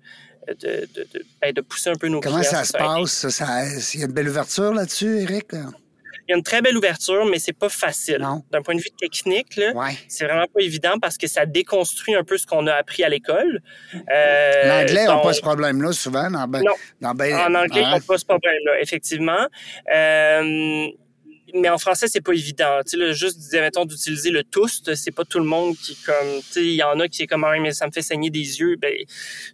[0.48, 2.50] De, de, de, ben, de, pousser un peu nos Comment clients.
[2.50, 3.94] Comment ça se passe?
[3.94, 5.52] Il y a une belle ouverture là-dessus, Eric?
[6.28, 8.26] Il y a une très belle ouverture, mais c'est pas facile.
[8.50, 9.72] D'un point de vue technique, là,
[10.08, 13.08] c'est vraiment pas évident parce que ça déconstruit un peu ce qu'on a appris à
[13.08, 13.61] l'école.
[13.94, 16.30] Euh, L'anglais n'a pas ce problème-là souvent.
[16.30, 16.62] Dans ben,
[17.00, 17.14] non.
[17.14, 19.46] Ben, en anglais, on n'a pas ce problème-là, effectivement.
[19.94, 20.87] Euh,
[21.54, 22.80] mais en français, c'est pas évident.
[22.86, 26.52] Tu sais, juste, mettons, d'utiliser le toast, c'est pas tout le monde qui, comme, tu
[26.52, 28.60] sais, il y en a qui est comme, ah, mais ça me fait saigner des
[28.60, 28.76] yeux.
[28.76, 28.94] Ben,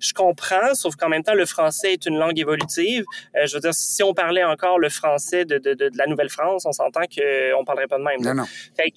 [0.01, 3.05] je comprends, sauf qu'en même temps, le français est une langue évolutive.
[3.37, 6.65] Euh, je veux dire, si on parlait encore le français de, de, de, la Nouvelle-France,
[6.67, 8.21] on s'entend qu'on parlerait pas de même.
[8.21, 8.45] Non, non.
[8.77, 8.93] Fait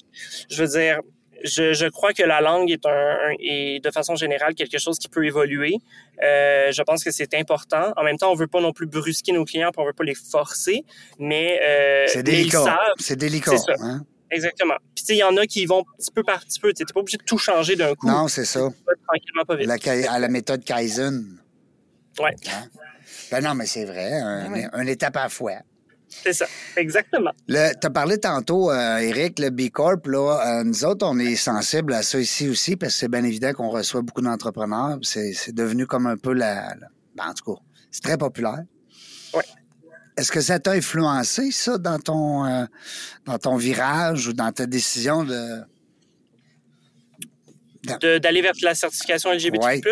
[0.49, 0.99] je veux dire,
[1.43, 5.07] je, je, crois que la langue est, un, est, de façon générale quelque chose qui
[5.09, 5.75] peut évoluer.
[6.23, 7.93] Euh, je pense que c'est important.
[7.97, 10.15] En même temps, on veut pas non plus brusquer nos clients, on veut pas les
[10.15, 10.83] forcer,
[11.19, 12.77] mais euh, c'est délicat.
[12.97, 13.55] C'est délicat.
[13.79, 14.01] Hein?
[14.29, 14.75] Exactement.
[14.95, 16.73] Puis il y en a qui vont petit peu par petit peu.
[16.73, 18.07] Tu n'es pas obligé de tout changer d'un coup.
[18.07, 18.59] Non, c'est ça.
[19.07, 19.67] Tranquillement, pas vite.
[19.67, 21.37] La, à la méthode Kaizen.
[22.19, 22.35] Ouais.
[22.47, 22.67] Hein?
[23.29, 24.13] Ben non, mais c'est vrai.
[24.13, 25.53] Un, ah un étape à la fois.
[26.11, 26.45] C'est ça,
[26.75, 27.31] exactement.
[27.47, 31.35] Tu as parlé tantôt, euh, Eric, le B Corp, là, euh, nous autres, on est
[31.35, 34.97] sensibles à ça ici aussi, parce que c'est bien évident qu'on reçoit beaucoup d'entrepreneurs.
[35.01, 36.75] C'est devenu comme un peu la.
[37.15, 38.63] Ben, en tout cas, c'est très populaire.
[39.33, 39.43] Oui.
[40.17, 42.65] Est-ce que ça t'a influencé, ça, dans ton, euh,
[43.25, 45.61] dans ton virage ou dans ta décision de.
[48.19, 49.87] D'aller vers la certification LGBT?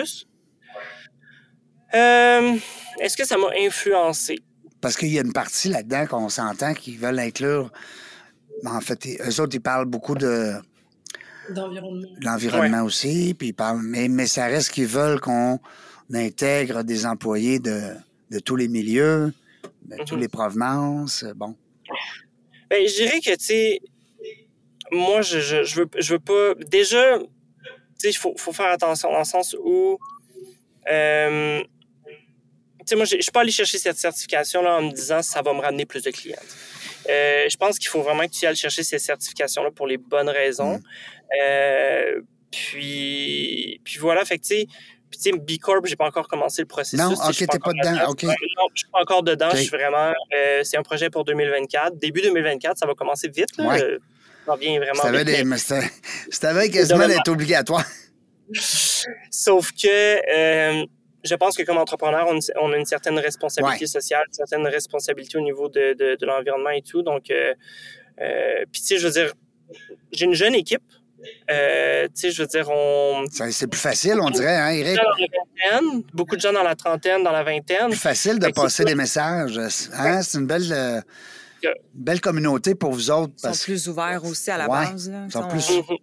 [1.93, 4.37] Est-ce que ça m'a influencé?
[4.81, 7.71] Parce qu'il y a une partie là-dedans qu'on s'entend qui veulent inclure.
[8.65, 10.53] En fait, eux autres, ils parlent beaucoup de.
[11.49, 12.07] D'environnement.
[12.21, 13.81] L'environnement aussi, puis ils parlent.
[13.81, 15.59] Mais, mais ça reste qu'ils veulent qu'on
[16.13, 17.93] intègre des employés de,
[18.29, 19.33] de tous les milieux,
[19.85, 20.19] de toutes mhm.
[20.19, 21.25] les provenances.
[21.35, 21.55] Bon.
[22.69, 23.81] Ben, je dirais que, tu sais,
[24.91, 26.53] moi, je, je, je, veux, je veux pas.
[26.67, 27.25] Déjà, tu
[27.97, 29.97] sais, il faut, faut faire attention dans le sens où.
[30.89, 31.63] Euh,
[32.89, 35.53] sais, moi, je ne suis pas allé chercher cette certification-là en me disant ça va
[35.53, 36.37] me ramener plus de clients.
[37.09, 40.29] Euh, je pense qu'il faut vraiment que tu ailles chercher ces certifications-là pour les bonnes
[40.29, 40.77] raisons.
[40.77, 40.81] Mm.
[41.41, 42.21] Euh,
[42.51, 44.67] puis, puis voilà, fait que tu sais,
[45.09, 46.99] puis, tu sais, B Corp, j'ai pas encore commencé le processus.
[46.99, 47.91] Non, ok, t'es pas, pas dedans.
[47.93, 48.13] Non,
[48.73, 49.49] je suis pas encore dedans.
[49.53, 50.13] Je suis vraiment.
[50.35, 51.97] Euh, c'est un projet pour 2024.
[51.97, 53.57] Début 2024, ça va commencer vite.
[53.57, 53.69] Là.
[53.69, 53.97] Ouais.
[54.45, 55.01] Ça vient vraiment
[56.31, 57.85] c'était quasiment d'être obligatoire.
[59.31, 60.85] Sauf que
[61.23, 62.27] je pense que comme entrepreneur,
[62.61, 66.81] on, a une certaine responsabilité sociale, une certaine responsabilité au niveau de, de, l'environnement et
[66.81, 67.01] tout.
[67.01, 67.53] Donc, euh,
[68.21, 69.33] euh, puis tu sais, je veux dire,
[70.11, 70.83] j'ai une jeune équipe.
[71.51, 73.25] Euh, tu sais, je veux dire, on.
[73.29, 74.99] C'est plus facile, on dirait, hein, Eric?
[76.13, 77.89] beaucoup de gens dans la trentaine, dans la vingtaine.
[77.89, 79.59] Plus facile de passer des messages.
[79.93, 80.21] Hein?
[80.21, 81.03] C'est une belle,
[81.93, 83.33] belle communauté pour vous autres.
[83.43, 85.09] Ils sont plus ouverts aussi à la base.
[85.09, 85.25] Là.
[85.25, 85.69] Ils sont, plus.
[85.69, 85.97] Mhm.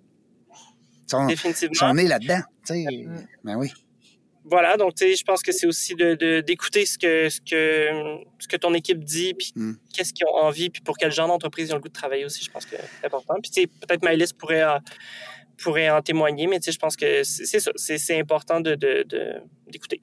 [1.07, 1.27] Sont...
[1.27, 1.73] Définitivement.
[1.73, 2.43] Ils sont nés là-dedans.
[2.67, 3.07] Tu sais.
[3.43, 3.73] Ben oui
[4.49, 8.21] voilà, donc tu sais, je pense que c'est aussi de d'écouter ce que ce que
[8.39, 9.75] ce que ton équipe dit, puis mm.
[9.93, 12.25] qu'est-ce qu'ils ont envie, puis pour quel genre d'entreprise ils ont le goût de travailler
[12.25, 12.45] aussi.
[12.45, 13.35] Je pense que c'est important.
[13.43, 14.65] Puis tu sais, peut-être Maëlys pourrait
[15.59, 18.75] pourrait en témoigner, mais tu sais, je pense que c'est ça, c'est important de
[19.67, 20.01] d'écouter.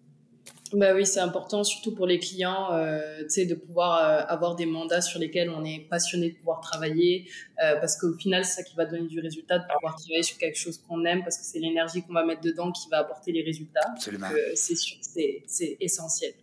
[0.73, 5.01] Bah oui, c'est important, surtout pour les clients, euh, de pouvoir euh, avoir des mandats
[5.01, 7.29] sur lesquels on est passionné de pouvoir travailler,
[7.63, 10.38] euh, parce qu'au final, c'est ça qui va donner du résultat, de pouvoir travailler sur
[10.38, 13.31] quelque chose qu'on aime, parce que c'est l'énergie qu'on va mettre dedans qui va apporter
[13.31, 13.91] les résultats.
[13.91, 14.29] Absolument.
[14.55, 16.33] c'est sûr, c'est essentiel.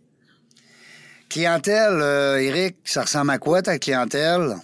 [1.31, 4.55] Clientèle, euh, Eric, ça ressemble à quoi ta clientèle?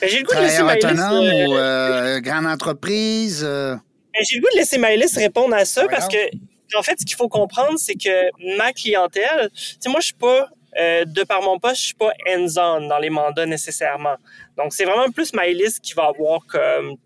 [0.00, 3.42] Ben, j'ai le goût de laisser autonome ou euh, grande entreprise?
[3.42, 3.80] Ben,
[4.22, 6.16] j'ai le goût de laisser Maëlys répondre à ça parce que
[6.74, 10.14] en fait, ce qu'il faut comprendre, c'est que ma clientèle, tu sais, moi, je suis
[10.14, 10.48] pas,
[10.78, 14.16] euh, de par mon poste, je suis pas hands-on dans les mandats nécessairement.
[14.56, 16.96] Donc, c'est vraiment plus Maëlys qui va avoir comme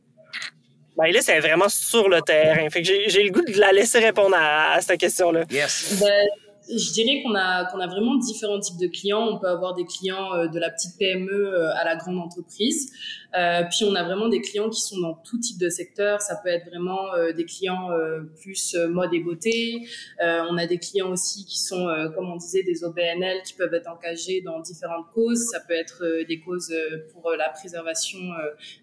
[0.96, 2.68] Maëlys, elle est vraiment sur le terrain.
[2.70, 5.44] Fait que j'ai le goût de la laisser répondre à, cette question-là.
[5.51, 5.99] Yes.
[6.01, 6.27] Ben,
[6.68, 9.27] je dirais qu'on a, qu'on a vraiment différents types de clients.
[9.27, 12.92] On peut avoir des clients euh, de la petite PME euh, à la grande entreprise.
[13.36, 16.20] Euh, puis on a vraiment des clients qui sont dans tout type de secteur.
[16.20, 19.86] Ça peut être vraiment euh, des clients euh, plus mode et beauté.
[20.20, 23.88] on a des clients aussi qui sont, comme on disait, des OBNL qui peuvent être
[23.88, 25.48] engagés dans différentes causes.
[25.50, 26.74] Ça peut être des causes
[27.12, 28.18] pour la préservation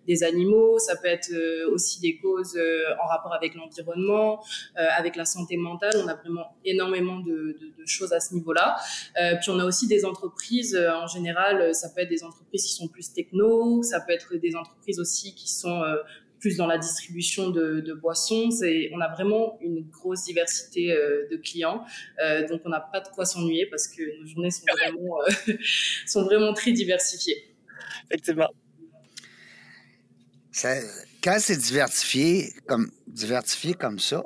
[0.07, 0.79] des animaux.
[0.79, 1.31] Ça peut être
[1.71, 2.57] aussi des causes
[3.01, 4.43] en rapport avec l'environnement,
[4.75, 5.93] avec la santé mentale.
[6.03, 8.77] On a vraiment énormément de, de, de choses à ce niveau-là.
[9.39, 11.73] puis on a aussi des entreprises en général.
[11.75, 13.81] Ça peut être des entreprises qui sont plus techno.
[13.83, 15.97] Ça peut être des entreprises aussi qui sont euh,
[16.39, 18.49] plus dans la distribution de, de boissons.
[18.93, 21.83] On a vraiment une grosse diversité euh, de clients.
[22.23, 25.17] Euh, donc, on n'a pas de quoi s'ennuyer parce que nos journées sont vraiment,
[26.05, 27.55] sont vraiment très diversifiées.
[28.09, 28.49] Effectivement.
[31.23, 34.23] quand c'est diversifié comme, diversifié comme ça,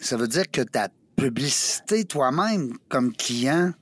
[0.00, 3.72] ça veut dire que ta publicité toi-même comme client,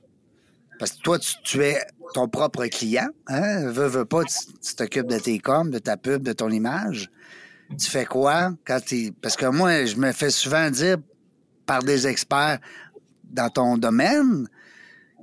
[0.77, 1.79] parce que toi, tu, tu es
[2.13, 3.09] ton propre client.
[3.27, 3.67] Hein?
[3.67, 7.09] Veux, veux pas, tu t'occupes de tes coms, de ta pub, de ton image.
[7.77, 8.79] Tu fais quoi quand
[9.21, 10.97] Parce que moi, je me fais souvent dire
[11.65, 12.59] par des experts
[13.23, 14.47] dans ton domaine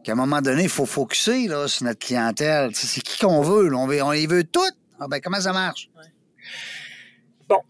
[0.03, 2.71] qu'à un moment donné, il faut focuser là, sur notre clientèle.
[2.75, 3.75] C'est qui qu'on veut?
[3.75, 4.61] On, veut, on y veut tout.
[4.99, 5.91] Ah, ben, comment ça marche?
[7.49, 7.61] Bon.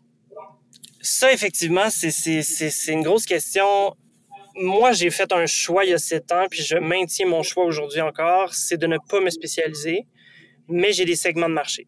[1.00, 3.96] Ça, effectivement, c'est une grosse question.
[4.60, 7.64] Moi, j'ai fait un choix il y a sept ans, puis je maintiens mon choix
[7.64, 10.06] aujourd'hui encore, c'est de ne pas me spécialiser,
[10.68, 11.86] mais j'ai des segments de marché.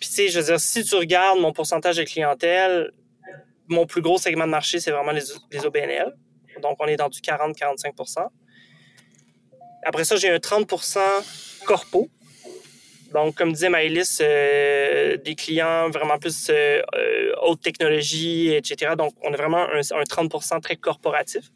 [0.00, 2.92] Puis, tu sais, je veux dire, si tu regardes mon pourcentage de clientèle,
[3.68, 6.12] mon plus gros segment de marché, c'est vraiment les, OBNL.
[6.62, 8.26] Donc, on est dans du 40-45%
[9.84, 10.98] Après ça, j'ai un 30%
[11.64, 12.08] corpo.
[13.12, 18.92] Donc, comme disait Maëlys, euh, des clients vraiment plus euh, euh, haute technologie, etc.
[18.96, 21.50] Donc, on a vraiment un, un 30 très corporatif.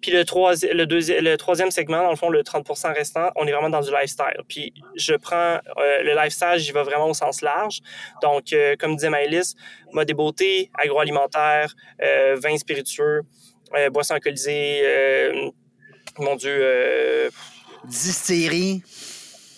[0.00, 3.70] Puis le, le, le troisième segment, dans le fond, le 30 restant, on est vraiment
[3.70, 4.42] dans du lifestyle.
[4.48, 7.78] Puis je prends euh, le lifestyle, j'y vais vraiment au sens large.
[8.20, 8.46] Donc,
[8.80, 9.54] comme disait Maëlys,
[9.92, 13.20] mode et beauté, agroalimentaire, euh, vin spiritueux,
[13.92, 15.52] boissons alcoolisées,
[16.18, 17.30] mon Dieu...
[17.84, 18.82] Distillerie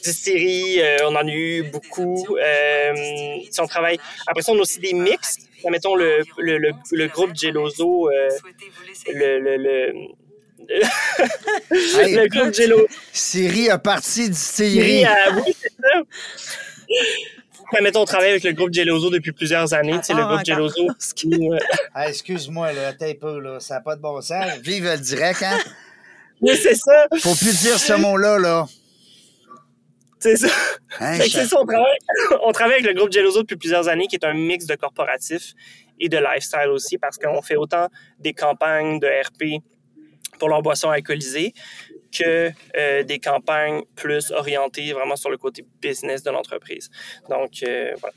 [0.05, 2.27] distillerie, on en a eu beaucoup.
[3.51, 3.99] si on travaille.
[4.27, 5.39] Après ça, on a aussi des mix.
[5.71, 8.11] Mettons le, le, le, groupe Geloso,
[9.09, 9.95] le, le, le
[12.29, 12.87] groupe Jello.
[13.13, 15.05] Siri a parti du Siri.
[15.05, 16.03] Euh, oui, c'est ça.
[17.81, 19.99] mettons, on travaille avec le groupe Geloso depuis plusieurs années.
[20.03, 20.89] C'est le ah, groupe Geloso.
[22.07, 23.59] Excuse-moi, là, t'es un peu, là.
[23.61, 24.45] Ça n'a pas de bon sens.
[24.63, 25.59] Vive le direct, hein?
[26.41, 27.07] Oui, c'est ça.
[27.21, 28.67] Faut plus dire ce mot-là, là.
[30.25, 30.49] C'est ça.
[31.01, 31.99] Hein, c'est ça on, travaille,
[32.45, 35.53] on travaille avec le groupe Geloso depuis plusieurs années, qui est un mix de corporatif
[36.01, 37.89] et de lifestyle aussi, parce qu'on fait autant
[38.21, 39.63] des campagnes de RP
[40.39, 41.53] pour leurs boissons alcoolisées
[42.11, 46.89] que euh, des campagnes plus orientées vraiment sur le côté business de l'entreprise.
[47.29, 48.15] Donc, euh, voilà.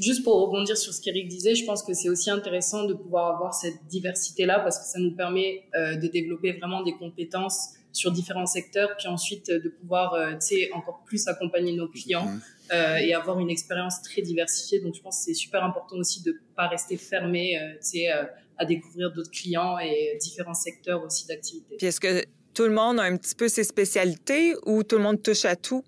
[0.00, 3.34] juste pour rebondir sur ce qu'Éric disait, je pense que c'est aussi intéressant de pouvoir
[3.34, 8.12] avoir cette diversité-là parce que ça nous permet euh, de développer vraiment des compétences sur
[8.12, 12.76] différents secteurs, puis ensuite de pouvoir, tu sais, encore plus accompagner nos clients mmh.
[13.02, 14.80] et avoir une expérience très diversifiée.
[14.80, 18.08] Donc, je pense que c'est super important aussi de pas rester fermé, tu sais,
[18.56, 21.76] à découvrir d'autres clients et différents secteurs aussi d'activité.
[21.76, 25.02] Puis est-ce que tout le monde a un petit peu ses spécialités ou tout le
[25.02, 25.84] monde touche à tout,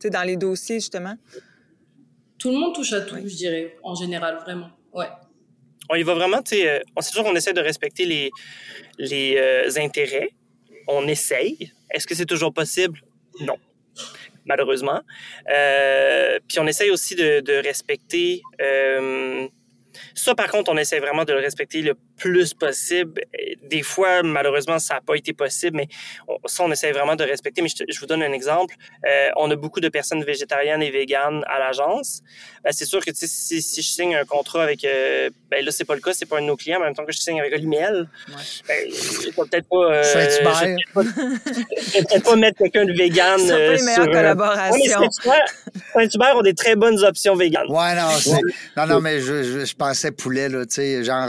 [0.00, 1.16] tu sais, dans les dossiers justement?
[2.38, 4.70] Tout le monde touche à tout, je dirais, en général, vraiment.
[4.92, 5.06] Ouais.
[5.90, 8.30] On y va vraiment, tu sais, euh, c'est sûr qu'on essaie de respecter les,
[8.98, 10.30] les euh, intérêts.
[10.88, 11.72] On essaye.
[11.90, 13.00] Est-ce que c'est toujours possible?
[13.40, 13.56] Non
[14.44, 15.00] malheureusement.
[15.52, 18.42] Euh, puis on essaye aussi de, respecter
[20.14, 23.20] ça, par contre, on essaie vraiment de le respecter le plus possible.
[23.64, 25.88] Des fois, malheureusement, ça n'a pas été possible, mais
[26.46, 27.62] ça, on essaie vraiment de respecter.
[27.62, 28.76] Mais je, vous donne un exemple.
[29.04, 32.22] Euh, on a beaucoup de personnes végétariennes et véganes à l'agence.
[32.62, 34.84] Ben, c'est sûr que si, si, je signe un contrat avec...
[34.84, 36.88] Euh, ben là, c'est pas le cas, c'est pas un de nos clients, mais en
[36.88, 38.34] même temps que je signe avec Olimel, ouais.
[38.68, 39.92] ben, je vais peut-être pas...
[39.92, 45.00] Euh, je vais peut-être pas, mettre quelqu'un de vegan C'est pas une meilleure collaboration.
[45.92, 47.68] Saint-Hubert ont des très bonnes options véganes.
[47.68, 48.10] Ouais, non,
[48.76, 51.28] non, non, mais je, je, je pensais poulet, là, tu sais, genre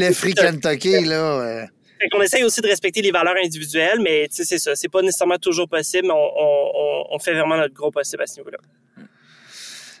[0.00, 1.40] poulet frit Kentucky, là.
[1.40, 1.66] Euh.
[2.14, 4.74] On essaye aussi de respecter les valeurs individuelles, mais c'est ça.
[4.74, 8.58] C'est pas nécessairement toujours possible, mais on, fait vraiment notre gros possible à ce niveau-là.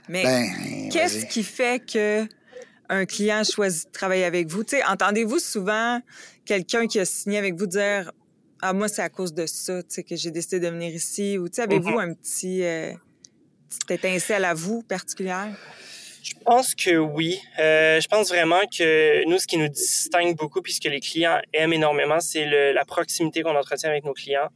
[0.08, 2.26] Mais ben, qu'est-ce qui fait que
[2.88, 4.64] un client choisit de travailler avec vous?
[4.88, 6.00] entendez-vous souvent
[6.46, 8.10] quelqu'un qui a signé avec vous dire
[8.62, 11.36] Ah, moi, c'est à cause de ça que j'ai décidé de venir ici?
[11.36, 12.10] Ou avez-vous mm-hmm.
[12.10, 12.92] un petit, euh,
[13.68, 15.54] petite étincelle à vous particulière?
[16.22, 17.40] Je pense que oui.
[17.58, 21.72] Euh, je pense vraiment que nous, ce qui nous distingue beaucoup, puisque les clients aiment
[21.72, 24.48] énormément, c'est la proximité qu'on entretient avec nos clients.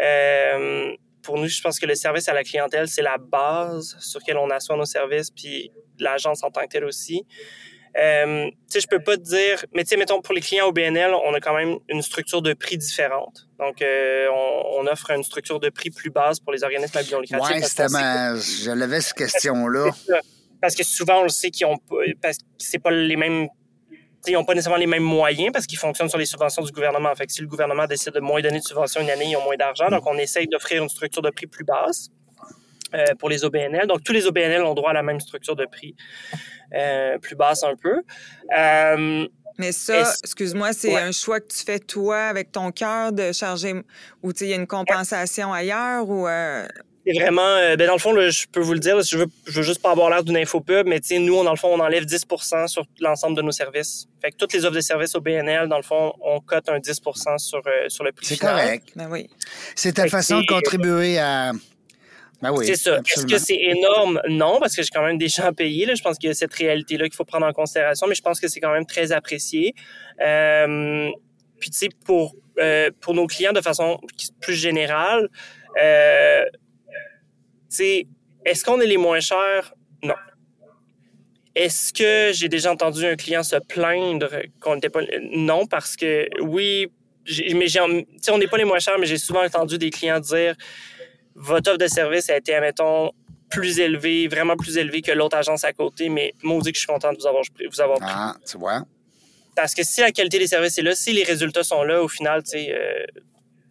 [0.00, 0.92] Euh,
[1.22, 4.38] pour nous, je pense que le service à la clientèle, c'est la base sur laquelle
[4.38, 7.26] on assoit nos services, puis l'agence en tant que telle aussi.
[7.98, 10.66] Euh, tu sais, je peux pas te dire, mais tu sais, mettons, pour les clients
[10.66, 13.48] au BNL, on a quand même une structure de prix différente.
[13.58, 17.02] Donc, euh, on, on, offre une structure de prix plus basse pour les organismes à
[17.02, 17.76] but lucratif.
[17.78, 18.36] Oui, ma...
[18.36, 19.90] Je l'avais cette question-là
[20.60, 21.78] parce que souvent on le sait qu'ils ont
[22.20, 23.48] parce que c'est pas les mêmes
[24.26, 27.14] ils n'ont pas nécessairement les mêmes moyens parce qu'ils fonctionnent sur les subventions du gouvernement.
[27.14, 29.44] Fait que si le gouvernement décide de moins donner de subventions une année, ils ont
[29.44, 29.88] moins d'argent.
[29.88, 32.10] Donc, on essaye d'offrir une structure de prix plus basse
[32.94, 33.86] euh, pour les OBNL.
[33.86, 35.94] Donc, tous les OBNL ont droit à la même structure de prix
[36.74, 38.02] euh, plus basse un peu.
[38.56, 39.26] Euh,
[39.58, 43.74] mais ça, excuse-moi, c'est un choix que tu fais toi avec ton cœur de charger
[44.22, 46.26] ou il y a une compensation ailleurs ou
[47.06, 49.52] C'est vraiment, euh, ben dans le fond, je peux vous le dire, je veux, je
[49.52, 52.24] veux juste pas avoir l'air d'une infopub, mais nous, dans le fond, on enlève 10
[52.66, 54.06] sur l'ensemble de nos services.
[54.20, 56.78] Fait que toutes les offres de services au BNL, dans le fond, on cote un
[56.78, 57.00] 10
[57.38, 58.92] sur, euh, sur le prix C'est correct.
[58.96, 59.28] Ben oui.
[59.74, 61.52] C'est ta façon de contribuer à...
[62.42, 62.98] Ben oui, c'est ça.
[62.98, 64.20] Est-ce que c'est énorme?
[64.28, 65.84] Non, parce que j'ai quand même des gens à payer.
[65.84, 65.94] Là.
[65.94, 68.40] Je pense qu'il y a cette réalité-là qu'il faut prendre en considération, mais je pense
[68.40, 69.74] que c'est quand même très apprécié.
[70.22, 71.10] Euh,
[71.58, 74.00] puis, tu sais, pour, euh, pour nos clients de façon
[74.40, 75.28] plus générale,
[75.80, 76.39] euh,
[77.76, 78.06] sais,
[78.44, 79.74] est-ce qu'on est les moins chers?
[80.02, 80.14] Non.
[81.54, 85.00] Est-ce que j'ai déjà entendu un client se plaindre qu'on n'était pas.
[85.32, 86.88] Non, parce que oui,
[87.54, 90.54] mais j'ai, on n'est pas les moins chers, mais j'ai souvent entendu des clients dire
[91.34, 93.12] votre offre de service a été, admettons,
[93.50, 96.86] plus élevée, vraiment plus élevée que l'autre agence à côté, mais maudit que je suis
[96.86, 98.08] content de vous avoir, vous avoir pris.
[98.10, 98.84] Ah, tu vois.
[99.56, 102.08] Parce que si la qualité des services est là, si les résultats sont là, au
[102.08, 103.04] final, tu sais, euh,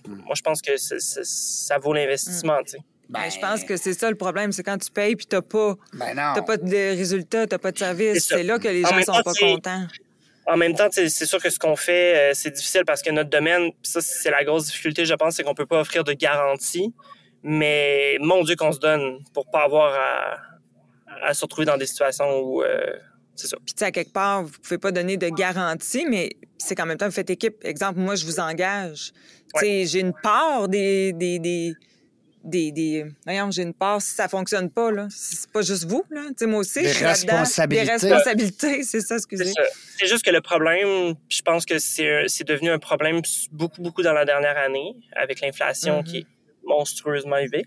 [0.08, 0.22] hmm.
[0.26, 2.78] moi, je pense que ça vaut l'investissement, tu sais.
[3.10, 5.76] Ben, je pense que c'est ça le problème, c'est quand tu payes puis t'as pas,
[5.94, 8.28] ben pas de résultats, t'as pas de service.
[8.28, 9.88] C'est là que les gens sont pas contents.
[10.46, 13.30] En même temps, c'est sûr que ce qu'on fait, euh, c'est difficile parce que notre
[13.30, 16.94] domaine, ça, c'est la grosse difficulté, je pense, c'est qu'on peut pas offrir de garantie.
[17.44, 19.94] Mais mon Dieu, qu'on se donne pour pas avoir
[21.24, 22.64] à, se retrouver dans des situations où.
[22.64, 22.96] Euh,
[23.36, 23.58] c'est ça.
[23.58, 26.86] Puis, tu sais, à quelque part, vous pouvez pas donner de garantie, mais c'est qu'en
[26.86, 27.64] même temps, vous faites équipe.
[27.64, 29.14] Exemple, moi, je vous engage.
[29.56, 31.74] Tu sais, j'ai une part des, des, des
[32.44, 36.04] des, des voyons, j'ai une part si ça fonctionne pas là, c'est pas juste vous
[36.10, 37.86] là, tu sais moi aussi des je responsabilités.
[37.86, 39.52] Des responsabilités, c'est ça, excusez.
[39.98, 43.22] C'est juste que le problème, je pense que c'est devenu un problème
[43.52, 46.68] beaucoup beaucoup dans la dernière année avec l'inflation qui est mm-hmm.
[46.68, 47.66] monstrueusement élevée.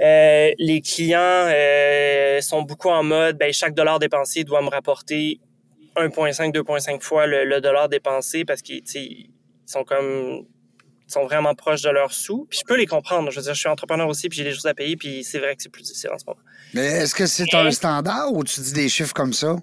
[0.00, 5.40] Euh, les clients euh, sont beaucoup en mode ben chaque dollar dépensé doit me rapporter
[5.96, 8.84] 1.5 2.5 fois le, le dollar dépensé parce qu'ils
[9.64, 10.46] sont comme
[11.06, 12.46] sont vraiment proches de leurs sous.
[12.50, 13.30] Puis je peux les comprendre.
[13.30, 15.38] Je veux dire, je suis entrepreneur aussi, puis j'ai des choses à payer, puis c'est
[15.38, 16.40] vrai que c'est plus difficile en ce moment.
[16.74, 19.56] Mais est-ce que c'est un standard ou tu dis des chiffres comme ça?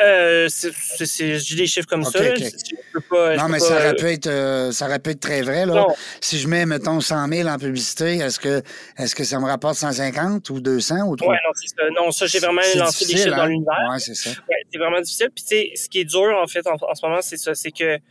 [0.00, 2.18] Euh, je dis des chiffres comme ça.
[2.20, 5.66] non, mais ça, aurait pu être, euh, ça être très vrai.
[5.66, 5.86] Là.
[6.20, 8.62] Si je mets, mettons, 100 000 en publicité, est-ce que,
[8.96, 11.30] est-ce que ça me rapporte 150 ou 200 ou 3?
[11.30, 11.90] Ouais, non, c'est ça.
[11.94, 13.48] Non, ça, j'ai vraiment lancé des chiffres dans hein?
[13.48, 13.88] l'univers.
[13.90, 14.30] Oui, c'est ça.
[14.72, 15.28] c'est vraiment difficile.
[15.34, 17.54] Puis, tu sais, ce qui est dur, en fait, en, en ce moment, c'est ça.
[17.54, 18.02] C'est que, tu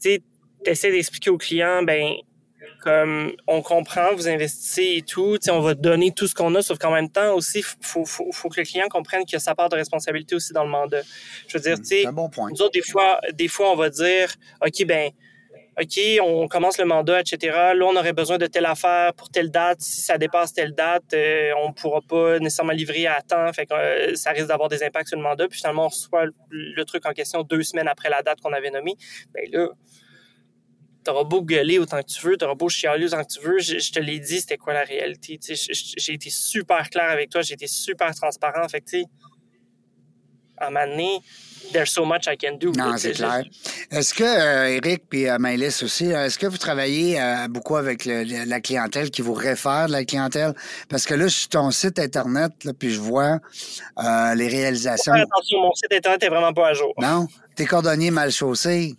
[0.00, 0.22] sais,
[0.70, 2.14] essaie d'expliquer au client, ben
[2.82, 6.78] comme on comprend, vous investissez et tout, on va donner tout ce qu'on a, sauf
[6.78, 9.56] qu'en même temps aussi, faut, faut, faut, que le client comprenne qu'il y a sa
[9.56, 11.02] part de responsabilité aussi dans le mandat.
[11.48, 14.32] Je veux dire, tu sais, bon nous autres, des fois, des fois, on va dire,
[14.64, 15.10] OK, ben,
[15.78, 17.54] OK, on commence le mandat, etc.
[17.74, 19.80] Là, on aurait besoin de telle affaire pour telle date.
[19.82, 23.52] Si ça dépasse telle date, euh, on ne pourra pas nécessairement livrer à temps.
[23.52, 25.48] Fait que euh, ça risque d'avoir des impacts sur le mandat.
[25.48, 28.70] Puis finalement, on reçoit le, truc en question deux semaines après la date qu'on avait
[28.70, 28.94] nommée.
[29.34, 29.68] Ben là,
[31.06, 33.92] T'auras beau gueuler autant que tu veux, t'auras beau chialer autant que tu veux, je,
[33.92, 35.38] te l'ai dit, c'était quoi la réalité.
[35.40, 38.68] J'ai été super clair avec toi, j'ai été super transparent.
[38.68, 39.04] Fait que, tu sais,
[40.58, 41.20] à un moment donné,
[41.72, 42.72] there's so much I can do.
[42.72, 43.44] Non, c'est clair.
[43.92, 48.04] Est-ce que, euh, Eric puis euh, Maëlys aussi, euh, est-ce que vous travaillez beaucoup avec
[48.04, 50.54] la clientèle qui vous réfère de la clientèle?
[50.88, 53.38] Parce que là, sur ton site Internet, là, puis je vois
[54.34, 55.12] les réalisations.
[55.12, 56.92] Attention, mon site Internet est vraiment pas à jour.
[56.98, 57.28] Non?
[57.54, 58.96] Tes cordonniers mal chaussés.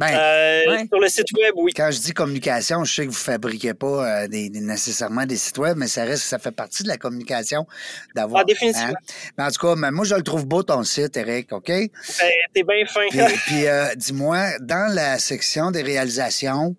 [0.00, 1.74] Ben, euh, Sur le site web, oui.
[1.76, 5.36] Quand je dis communication, je sais que vous ne fabriquez pas euh, des, nécessairement des
[5.36, 7.66] sites web, mais ça reste, ça fait partie de la communication
[8.14, 8.40] d'avoir.
[8.40, 8.94] Ah, définitivement.
[9.36, 9.46] Hein?
[9.46, 11.68] en tout cas, moi, je le trouve beau ton site, Eric, OK?
[11.68, 11.90] Ben,
[12.54, 13.06] t'es bien fin.
[13.46, 16.74] Puis, euh, dis-moi, dans la section des réalisations,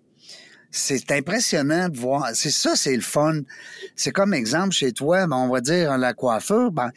[0.72, 2.30] c'est impressionnant de voir.
[2.34, 3.42] C'est ça, c'est le fun.
[3.94, 6.90] C'est comme exemple chez toi, ben, on va dire la coiffure, ben,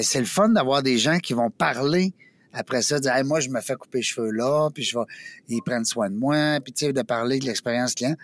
[0.00, 2.12] c'est le fun d'avoir des gens qui vont parler
[2.56, 5.04] après ça, dire, moi, je me fais couper les cheveux là, puis je vais,
[5.48, 8.16] ils prennent soin de moi, puis tu sais, de parler de l'expérience client.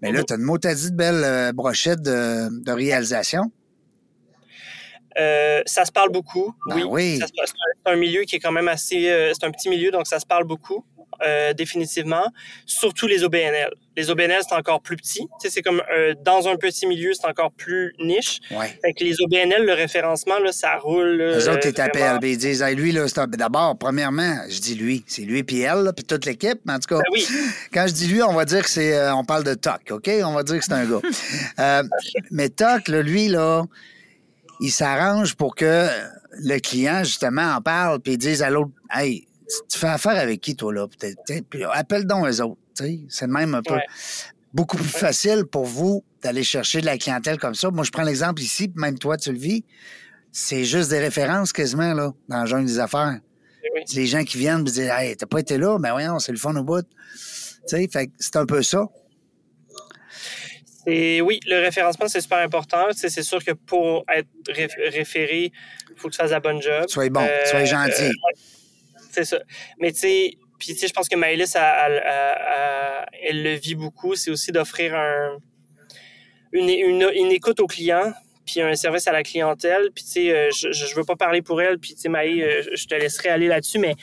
[0.00, 3.50] Mais là, tu as une mot-à-dit de belle euh, brochette de, réalisation.
[5.18, 6.54] Euh, ça se parle beaucoup.
[6.68, 7.18] Ben oui.
[7.20, 9.10] C'est un milieu qui est quand même assez.
[9.10, 10.84] Euh, c'est un petit milieu, donc ça se parle beaucoup.
[11.22, 12.32] Euh, définitivement,
[12.64, 13.70] surtout les OBNL.
[13.96, 15.26] Les OBNL, c'est encore plus petit.
[15.38, 18.40] c'est comme euh, dans un petit milieu, c'est encore plus niche.
[18.50, 18.68] Ouais.
[18.82, 21.18] Fait que les OBNL, le référencement, là, ça roule.
[21.18, 25.60] les autres, ils ils disent, lui, là, d'abord, premièrement, je dis lui, c'est lui puis
[25.60, 27.26] elle, puis toute l'équipe, mais en tout cas, ben oui.
[27.72, 30.08] quand je dis lui, on va dire que c'est, euh, on parle de Toc, OK?
[30.24, 31.82] On va dire que c'est un gars.
[32.30, 33.64] mais Toc, lui, là,
[34.60, 35.88] il s'arrange pour que
[36.32, 39.26] le client, justement, en parle, puis dise à l'autre, hey,
[39.68, 40.86] tu fais affaire avec qui, toi, là?
[40.88, 42.60] Puis appelle donc eux autres.
[43.08, 43.76] C'est même un peu
[44.52, 47.70] beaucoup plus facile pour vous d'aller chercher de la clientèle comme ça.
[47.70, 49.64] Moi, je prends l'exemple ici, même toi, tu le vis.
[50.32, 53.18] C'est juste des références quasiment, là, dans le genre des affaires.
[53.64, 56.18] Eh Les gens qui viennent me disent Hey, t'as pas été là, mais ben voyons,
[56.18, 56.86] c'est le fun au bout.
[57.66, 58.86] C'est un peu ça.
[60.86, 62.86] Et oui, le référencement, c'est super important.
[62.92, 64.28] C'est sûr que pour être
[64.92, 65.52] référé,
[65.90, 66.86] il faut que tu fasses la bonne job.
[66.88, 68.04] Sois bon, euh, sois gentil.
[68.04, 68.32] Euh,
[69.10, 69.38] c'est ça.
[69.78, 74.14] Mais tu sais, puis tu sais, je pense que Maëlys, elle, le vit beaucoup.
[74.14, 75.38] C'est aussi d'offrir un,
[76.52, 78.12] une, une, écoute aux clients,
[78.44, 79.90] puis un service à la clientèle.
[79.94, 82.62] Puis tu sais, euh, je, je veux pas parler pour elle, puis tu sais, Maë,
[82.74, 84.02] je te laisserai aller là-dessus, mais tu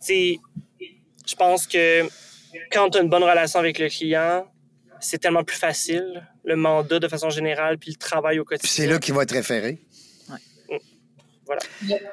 [0.00, 0.36] sais,
[1.26, 2.06] je pense que
[2.70, 4.46] quand tu as une bonne relation avec le client,
[5.00, 8.70] c'est tellement plus facile, le mandat de façon générale, puis le travail au quotidien.
[8.70, 9.78] c'est là qu'il va être référé.
[10.28, 10.76] Mm.
[11.46, 11.60] Voilà.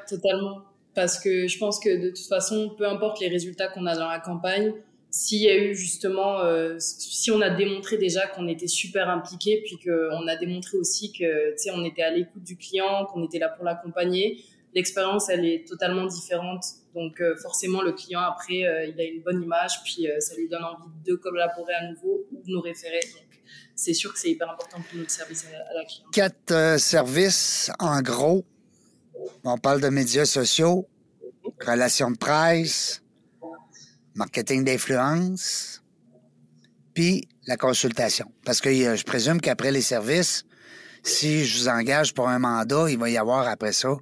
[0.08, 0.64] totalement.
[0.96, 4.08] Parce que je pense que de toute façon, peu importe les résultats qu'on a dans
[4.08, 4.72] la campagne,
[5.10, 9.62] s'il y a eu justement, euh, si on a démontré déjà qu'on était super impliqué,
[9.62, 13.50] puis qu'on a démontré aussi que, on était à l'écoute du client, qu'on était là
[13.50, 14.42] pour l'accompagner,
[14.74, 16.64] l'expérience, elle est totalement différente.
[16.94, 20.48] Donc, euh, forcément, le client, après, euh, il a une bonne image, puis ça lui
[20.48, 23.00] donne envie de collaborer à nouveau ou de nous référer.
[23.00, 23.38] Donc,
[23.74, 26.10] c'est sûr que c'est hyper important pour notre service à, la cliente.
[26.10, 28.46] Quatre services, en gros.
[29.44, 30.88] On parle de médias sociaux,
[31.64, 33.02] relations de presse,
[34.14, 35.82] marketing d'influence,
[36.94, 38.30] puis la consultation.
[38.44, 40.44] Parce que je présume qu'après les services,
[41.02, 43.96] si je vous engage pour un mandat, il va y avoir après ça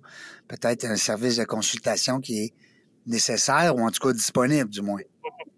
[0.48, 2.52] peut-être un service de consultation qui est
[3.06, 5.00] nécessaire ou en tout cas disponible, du moins.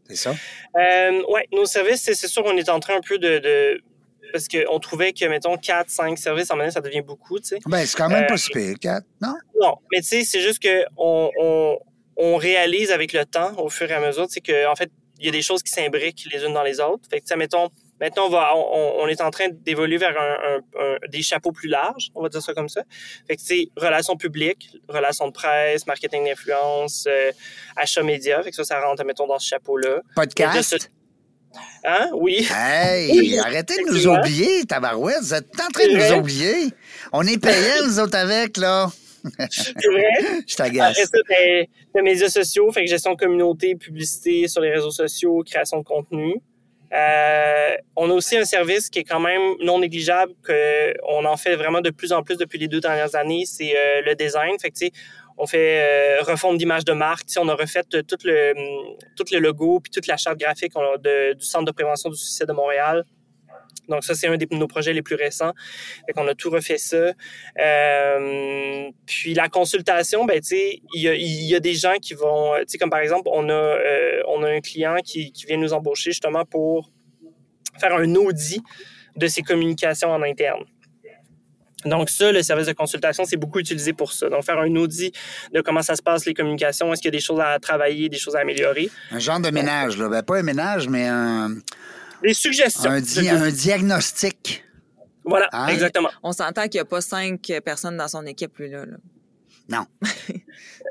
[0.08, 0.30] C'est ça?
[0.30, 3.82] Euh, oui, nos services, c'est sûr qu'on est en train un peu de,
[4.32, 7.58] parce qu'on trouvait que, mettons, 4, 5 services en année, ça devient beaucoup, tu sais.
[7.66, 9.34] Ben, c'est quand même pas euh, super, 4, non?
[9.60, 11.78] Non, mais tu sais, c'est juste qu'on on,
[12.16, 15.26] on, réalise avec le temps, au fur et à mesure, c'est qu'en en fait, il
[15.26, 17.08] y a des choses qui s'imbriquent les unes dans les autres.
[17.10, 17.70] Fait que, mettons,
[18.00, 22.22] Maintenant, on, va, on, est en train d'évoluer vers un, des chapeaux plus larges, on
[22.22, 22.82] va dire ça comme ça.
[23.26, 27.32] Fait que c'est relations publiques, relations de presse, marketing d'influence, euh,
[27.74, 28.42] achat média.
[28.42, 30.02] Fait que ça, ça rentre, mettons, dans ce chapeau-là.
[30.14, 30.90] Podcast?
[31.84, 32.10] Hein?
[32.14, 32.46] Oui.
[32.54, 35.20] Hey, arrêtez de nous oublier, tabarouette.
[35.22, 36.70] Vous êtes en train de nous oublier.
[37.12, 38.88] On est payés, nous autres, avec, là.
[39.50, 40.42] C'est vrai?
[40.46, 40.98] Je t'agace.
[40.98, 41.18] Après ça,
[41.94, 45.84] les médias sociaux, fait que gestion de communauté, publicité sur les réseaux sociaux, création de
[45.84, 46.40] contenu.
[46.92, 51.56] Euh, on a aussi un service qui est quand même non négligeable, qu'on en fait
[51.56, 54.58] vraiment de plus en plus depuis les deux dernières années, c'est euh, le design.
[54.60, 54.86] Fait que,
[55.38, 57.26] on fait euh, refonte d'image de marque.
[57.38, 58.54] on a refait tout le,
[59.16, 62.52] tout le logo puis toute la charte graphique du Centre de prévention du suicide de
[62.52, 63.04] Montréal.
[63.88, 65.52] Donc ça, c'est un de nos projets les plus récents.
[66.06, 67.12] Fait qu'on a tout refait ça.
[67.60, 72.64] Euh, puis la consultation, ben tu sais, il y a, des gens qui vont, tu
[72.68, 75.72] sais, comme par exemple, on a, euh, on a un client qui, qui vient nous
[75.72, 76.90] embaucher justement pour
[77.78, 78.62] faire un audit
[79.16, 80.64] de ses communications en interne.
[81.84, 84.28] Donc ça, le service de consultation, c'est beaucoup utilisé pour ça.
[84.28, 85.14] Donc faire un audit
[85.52, 88.08] de comment ça se passe les communications, est-ce qu'il y a des choses à travailler,
[88.08, 88.90] des choses à améliorer.
[89.10, 90.08] Un genre de ménage, là.
[90.08, 91.50] Ben, pas un ménage, mais un
[92.22, 92.90] des suggestions.
[92.90, 94.64] Un, un diagnostic.
[95.24, 95.68] Voilà, hein?
[95.68, 96.10] exactement.
[96.22, 98.84] On s'entend qu'il n'y a pas cinq personnes dans son équipe, lui, là.
[99.68, 99.84] Non.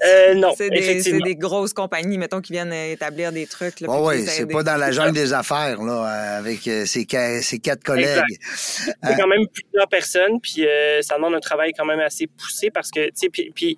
[0.05, 3.79] euh, non, c'est des, c'est des grosses compagnies, mettons, qui viennent établir des trucs.
[3.79, 6.03] Là, oh oui, c'est pas dans la jungle des affaires, là,
[6.37, 8.21] avec euh, ses, quatre collègues.
[8.55, 12.27] C'est euh, quand même plusieurs personnes, puis euh, ça demande un travail quand même assez
[12.27, 13.77] poussé parce que, tu sais, puis, puis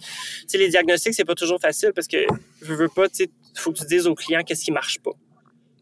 [0.56, 2.26] les diagnostics, c'est pas toujours facile parce que,
[2.64, 5.12] je veux pas, tu sais, faut que tu dises au client qu'est-ce qui marche pas.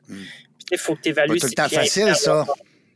[0.09, 0.24] Hmm.
[0.72, 2.45] Il faut que tu évalues si le temps facile, ça.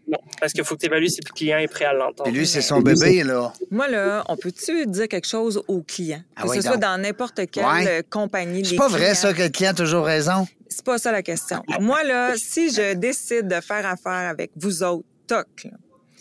[0.09, 2.27] Non, parce qu'il faut que tu évalues si le client est prêt à l'entendre.
[2.27, 3.53] Et lui, c'est son bébé, là.
[3.69, 6.23] Moi, là, on peut-tu dire quelque chose au client?
[6.35, 8.65] Ah que ce soit dans n'importe quelle compagnie.
[8.65, 10.47] C'est pas vrai, ça, que le client a toujours raison?
[10.67, 11.61] C'est pas ça la question.
[11.79, 15.67] Moi, là, si je décide de faire affaire avec vous autres, toc,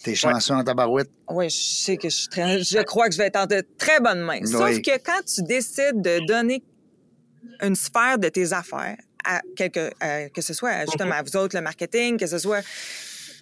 [0.03, 1.11] T'es chanceux en tabarouette.
[1.29, 2.63] Oui, je sais que je suis très...
[2.63, 4.45] Je crois que je vais être en de très bonnes mains.
[4.45, 6.63] Sauf que quand tu décides de donner
[7.63, 8.97] une sphère de tes affaires
[9.57, 9.91] quelque,
[10.29, 12.63] que ce soit justement à vous autres, le marketing, que ce soit.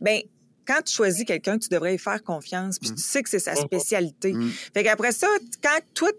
[0.01, 0.21] Bien,
[0.67, 3.55] quand tu choisis quelqu'un, tu devrais y faire confiance, puis tu sais que c'est sa
[3.55, 4.35] spécialité.
[4.75, 5.29] Fait qu'après ça,
[5.63, 6.11] quand toi,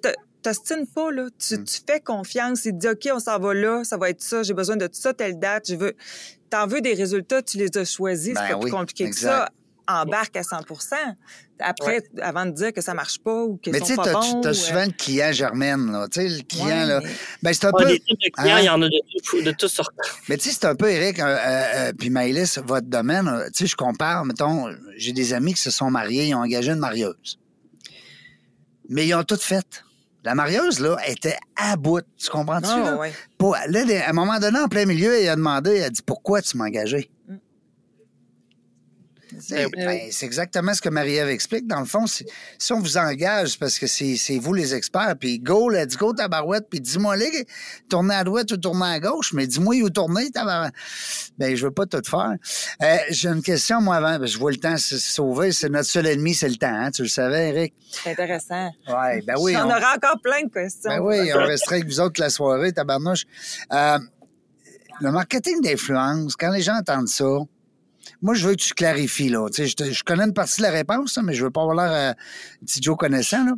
[0.41, 3.83] t'ostines pas, là, tu, tu, fais confiance, il te dit, OK, on s'en va là,
[3.83, 5.95] ça va être ça, j'ai besoin de ça, telle date, je veux.
[6.49, 9.49] T'en veux des résultats, tu les as choisis, c'est ben pas plus compliqué que ça
[9.87, 10.57] embarque à 100
[11.59, 14.35] après, avant de dire que ça marche pas ou qu'ils sont pas bons.
[14.35, 16.07] Mais tu as souvent le client germaine, là.
[16.07, 16.99] Tu sais, le client, là.
[17.01, 17.09] Mais...
[17.41, 17.85] Ben, c'est un peu...
[17.85, 19.93] Des types de clients, il y en a de, de toutes sortes.
[20.29, 23.45] Mais tu sais, c'est un peu, Eric, euh, euh, euh puis Maëlys, votre domaine, euh,
[23.47, 24.67] tu sais, je compare, mettons,
[24.97, 27.39] j'ai des amis qui se sont mariés, ils ont engagé une marieuse.
[28.89, 29.83] Mais ils ont tout fait.
[30.23, 32.01] La marieuse, là, était à bout.
[32.17, 32.67] Tu comprends-tu?
[32.69, 33.67] Oh, ouais.
[33.69, 36.41] là, à un moment donné, en plein milieu, elle a demandé, elle a dit Pourquoi
[36.41, 37.09] tu m'as engagé?
[39.49, 41.67] Ben ben, c'est exactement ce que Marie-Ève explique.
[41.67, 42.25] Dans le fond, si
[42.71, 46.81] on vous engage, parce que c'est vous les experts, puis go, let's go, tabarouette, puis
[46.81, 47.45] dis-moi, les,
[47.89, 50.73] tournez à droite ou tournez à gauche, mais dis-moi où tourner, tabarouette.
[51.37, 52.35] Ben, je veux pas tout faire.
[52.81, 54.25] Euh, j'ai une question, moi, avant.
[54.25, 55.51] Je vois le temps se sauver.
[55.51, 56.67] C'est notre seul ennemi, c'est le temps.
[56.67, 56.91] Hein?
[56.91, 57.73] Tu le savais, Eric?
[57.91, 58.71] C'est intéressant.
[58.87, 59.55] Ouais, ben oui.
[59.55, 60.89] On, aura encore plein de questions.
[60.89, 63.25] Ben oui, on resterait avec vous autres la soirée, tabarnouche.
[63.71, 63.99] Euh,
[64.99, 67.25] le marketing d'influence, quand les gens entendent ça,
[68.21, 69.47] moi, je veux que tu clarifies, là.
[69.49, 71.91] Tu sais, je, connais une partie de la réponse, mais je veux pas avoir l'air
[71.91, 72.13] euh,
[72.65, 73.53] petit Joe connaissant, là.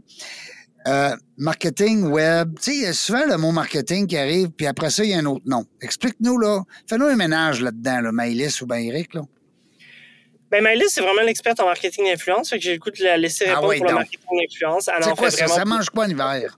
[0.88, 4.66] Euh, marketing web, tu sais, il y a souvent le mot marketing qui arrive, puis
[4.66, 5.66] après ça, il y a un autre nom.
[5.82, 6.64] Explique-nous, là.
[6.88, 9.22] Fais-nous un ménage là-dedans, là, Maïlis ou ben Eric, là.
[10.50, 13.18] Ben, Maïlis, c'est vraiment l'experte en marketing d'influence, fait que j'ai le coup de la
[13.18, 14.90] laisser ah répondre pour le marketing d'influence.
[15.02, 15.48] C'est quoi ça?
[15.48, 16.58] Ça mange quoi en hiver?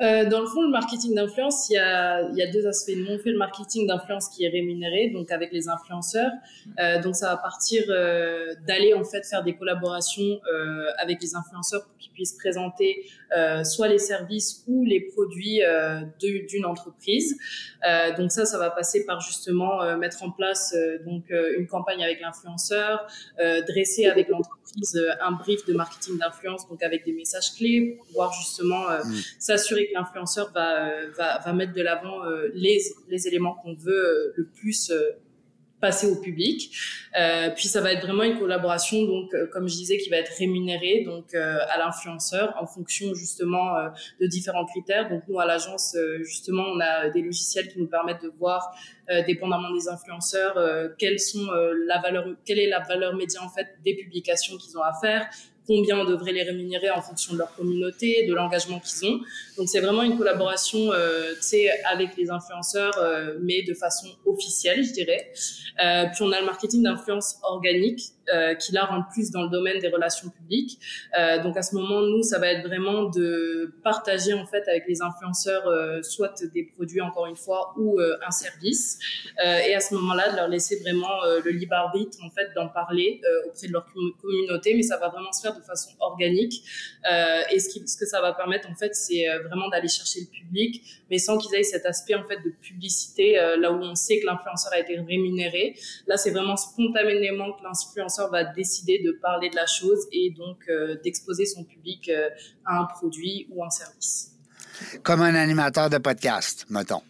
[0.00, 2.92] Euh, dans le fond, le marketing d'influence, il y a, y a deux aspects.
[2.96, 6.30] Nous, on fait le marketing d'influence qui est rémunéré, donc avec les influenceurs.
[6.78, 11.34] Euh, donc, ça va partir euh, d'aller en fait faire des collaborations euh, avec les
[11.34, 13.04] influenceurs pour qu'ils puissent présenter
[13.36, 17.36] euh, soit les services ou les produits euh, d'une entreprise.
[18.16, 20.74] donc ça, ça va passer par justement mettre en place
[21.04, 23.06] donc une campagne avec l'influenceur,
[23.38, 24.60] dresser avec l'entreprise
[25.20, 29.14] un brief de marketing d'influence, donc avec des messages clés, pour pouvoir justement mm.
[29.38, 34.06] s'assurer l'influenceur va, euh, va, va, mettre de l'avant euh, les, les éléments qu'on veut
[34.06, 34.92] euh, le plus
[35.80, 36.76] passer au public.
[37.18, 40.32] Euh, puis ça va être vraiment une collaboration, donc comme je disais, qui va être
[40.38, 43.74] rémunérée donc à l'influenceur en fonction justement
[44.20, 45.08] de différents critères.
[45.08, 48.74] Donc nous à l'agence justement on a des logiciels qui nous permettent de voir,
[49.26, 50.56] dépendamment des influenceurs,
[50.98, 51.46] quelles sont
[51.86, 55.28] la valeur, quelle est la valeur média en fait des publications qu'ils ont à faire,
[55.70, 59.20] combien on devrait les rémunérer en fonction de leur communauté, de l'engagement qu'ils ont.
[59.56, 61.32] Donc c'est vraiment une collaboration, euh,
[61.92, 65.30] avec les influenceurs, euh, mais de façon officielle, je dirais.
[65.84, 68.00] Euh, puis on a le marketing d'influence organique,
[68.32, 70.78] euh, qui là rentre plus dans le domaine des relations publiques.
[71.18, 74.84] Euh, donc à ce moment, nous, ça va être vraiment de partager en fait avec
[74.88, 78.98] les influenceurs euh, soit des produits encore une fois ou euh, un service.
[79.42, 83.20] et à ce moment-là, de leur laisser vraiment le libre arbitre en fait d'en parler
[83.46, 83.86] auprès de leur
[84.20, 86.62] communauté, mais ça va vraiment se faire de façon organique.
[87.50, 90.26] et ce, qui, ce que ça va permettre en fait, c'est vraiment d'aller chercher le
[90.26, 94.20] public, mais sans qu'ils aient cet aspect en fait de publicité là où on sait
[94.20, 95.74] que l'influenceur a été rémunéré.
[96.06, 100.58] Là, c'est vraiment spontanément que l'influenceur va décider de parler de la chose et donc
[100.68, 102.28] euh, d'exposer son public euh,
[102.64, 104.32] à un produit ou un service.
[105.02, 107.02] Comme un animateur de podcast, mettons.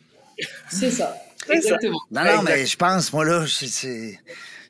[0.70, 1.16] C'est ça,
[1.48, 2.00] exactement.
[2.10, 4.18] Non, non, mais je pense, moi, là, c'est...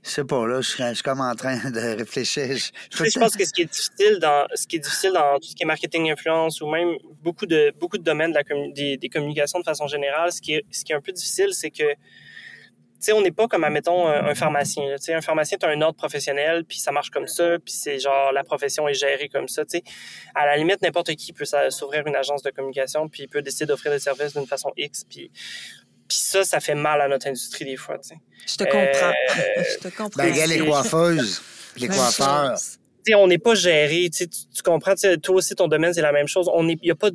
[0.03, 2.57] Je sais pas, là, je suis, comme en train de réfléchir.
[2.57, 5.55] Je, pense que ce qui est difficile dans ce qui est difficile dans tout ce
[5.55, 9.09] qui est marketing influence ou même beaucoup de beaucoup de domaines de la des, des,
[9.11, 11.85] communications de façon générale, ce qui est ce qui est un peu difficile, c'est que
[13.07, 14.85] sais, on n'est pas comme, admettons, un, un pharmacien.
[14.97, 17.73] Tu sais, un pharmacien, tu as un ordre professionnel, puis ça marche comme ça, puis
[17.75, 19.65] c'est genre, la profession est gérée comme ça.
[19.65, 19.85] Tu sais,
[20.35, 23.67] à la limite, n'importe qui peut s'ouvrir une agence de communication, puis il peut décider
[23.67, 25.31] d'offrir des services d'une façon X, puis
[26.11, 28.17] puis ça, ça fait mal à notre industrie des fois, tu sais.
[28.45, 29.13] Je te comprends.
[29.13, 30.25] Euh, je te comprends.
[30.25, 31.41] Ben, les coiffeuses,
[31.77, 32.59] les coiffeurs.
[32.59, 34.11] sais, on n'est pas géré.
[34.13, 36.51] Tu, tu comprends, toi aussi, ton domaine, c'est la même chose.
[36.59, 37.11] Il n'y a pas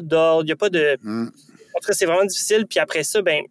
[0.00, 0.96] d'ordre, il n'y a pas de...
[1.02, 1.26] Mm.
[1.26, 2.66] En tout cas, c'est vraiment difficile.
[2.66, 3.42] Puis après ça, ben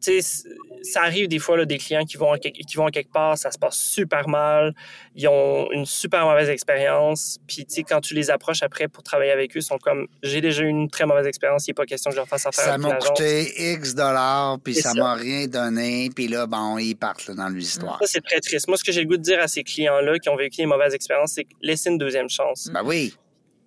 [0.00, 3.58] ça arrive des fois là, des clients qui vont, qui vont quelque part, ça se
[3.58, 4.74] passe super mal,
[5.14, 9.56] ils ont une super mauvaise expérience, puis quand tu les approches après pour travailler avec
[9.56, 12.10] eux, ils sont comme j'ai déjà eu une très mauvaise expérience, il n'est pas question
[12.10, 12.64] que je leur fasse affaire.
[12.64, 17.30] Ça m'a coûté X dollars, puis ça m'a rien donné, puis là, bon, ils partent
[17.30, 17.98] dans l'histoire.
[18.00, 18.68] Ça, c'est très triste.
[18.68, 20.66] Moi, ce que j'ai le goût de dire à ces clients-là qui ont vécu des
[20.66, 22.68] mauvaises expériences, c'est laisser une deuxième chance.
[22.72, 23.14] Ben oui.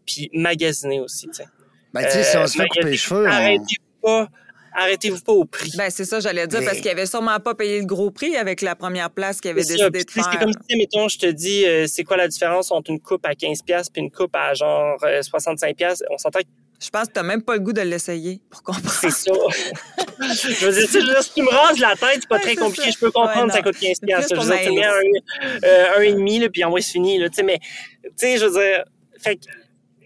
[0.05, 1.45] Puis magasiner aussi, tu sais.
[1.93, 3.27] Ben, tu sais, si on se fait couper les cheveux.
[3.27, 4.27] Arrêtez pas
[4.75, 5.71] arrêtez-vous pas au prix.
[5.77, 8.61] Ben, c'est ça, j'allais dire, parce qu'il avait sûrement pas payé le gros prix avec
[8.61, 10.29] la première place qu'il avait décidé de faire.
[10.31, 13.25] C'est comme si, mettons, je te dis, euh, c'est quoi la différence entre une coupe
[13.25, 15.83] à 15$ puis une coupe à genre 65$?
[15.83, 16.45] Euh, On s'entend que
[16.81, 18.89] je pense que tu n'as même pas le goût de l'essayer pour comprendre.
[18.89, 19.31] C'est ça.
[20.19, 22.91] je veux dire, si, tu me rases la tête, c'est pas très compliqué.
[22.91, 24.27] Je peux comprendre, ça coûte 15 pièces.
[24.31, 27.19] Je veux dire, tu mets un, euh, un et demi, là, puis envoie, c'est fini,
[27.19, 27.27] là.
[27.45, 27.59] Mais,
[28.03, 28.83] tu sais, je veux dire,
[29.19, 29.39] fait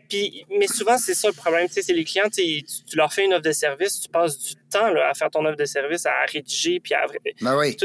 [0.10, 1.68] puis, mais souvent, c'est ça le problème.
[1.70, 4.90] C'est les clients, tu, tu, leur fais une offre de service, tu passes du temps
[4.90, 7.06] là, à faire ton offre de service, à rédiger, puis à.
[7.42, 7.76] Ben oui.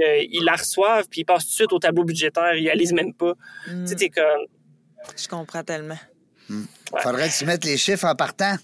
[0.00, 2.92] Euh, ils la reçoivent, puis ils passent tout de suite au tableau budgétaire, ils lisent
[2.92, 3.34] même pas.
[3.68, 3.84] Mm.
[3.84, 4.46] Tu sais, comme.
[5.16, 5.98] Je comprends tellement.
[6.48, 6.64] Mm.
[7.02, 8.56] Faudrait que tu mettes les chiffres en partant.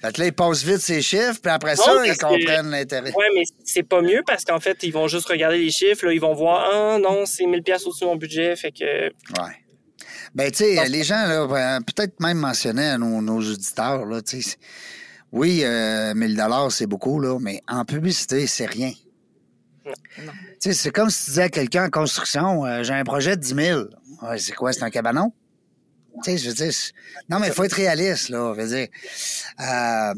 [0.00, 3.12] Fait que là, ils passent vite ces chiffres, puis après ça, ils comprennent l'intérêt.
[3.16, 6.12] Oui, mais c'est pas mieux parce qu'en fait, ils vont juste regarder les chiffres, là,
[6.12, 9.06] ils vont voir, ah non, c'est 1000$ au-dessus de mon budget, fait que.
[9.06, 9.63] Ouais.
[10.34, 14.20] Ben, tu sais, les gens, là, ben, peut-être même mentionner à nos, nos auditeurs, là,
[14.20, 14.56] tu sais,
[15.32, 18.92] oui, euh, 1000 dollars, c'est beaucoup, là, mais en publicité, c'est rien.
[19.84, 20.32] Non.
[20.60, 23.36] Tu sais, c'est comme si tu disais à quelqu'un en construction, euh, j'ai un projet
[23.36, 23.80] de 10 000.
[24.22, 25.32] Ouais, c'est quoi, c'est un cabanon?
[26.22, 26.72] Tu sais, je veux dire,
[27.28, 28.54] non, mais il faut être réaliste, là.
[28.56, 28.88] Je veux dire,
[29.60, 30.14] euh,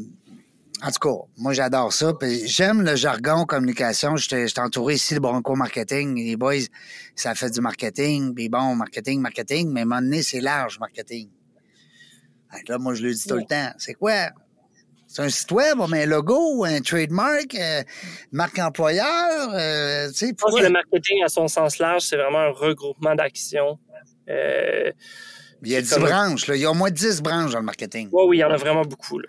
[0.83, 2.13] en tout cas, moi, j'adore ça.
[2.45, 4.15] J'aime le jargon communication.
[4.15, 6.15] J'étais j'étais entouré ici de Bronco Marketing.
[6.15, 6.53] Les boys,
[7.15, 8.33] ça fait du marketing.
[8.35, 9.71] Puis bon, marketing, marketing.
[9.71, 11.29] Mais à un moment donné, c'est large, marketing.
[12.67, 13.71] Là, moi, je le dis tout le temps.
[13.77, 14.29] C'est quoi?
[15.07, 17.81] C'est un site web, met un logo, un trademark, euh,
[18.31, 19.53] marque employeur.
[19.53, 22.51] euh, tu sais, Je pense que le marketing, à son sens large, c'est vraiment un
[22.51, 23.79] regroupement d'actions.
[24.29, 24.91] Euh,
[25.63, 26.47] Il y a 10 Comme- branches.
[26.47, 26.55] Là.
[26.55, 28.09] Il y a au moins 10 branches dans le marketing.
[28.11, 29.17] ouais, oui, il y en a vraiment beaucoup.
[29.19, 29.27] Là.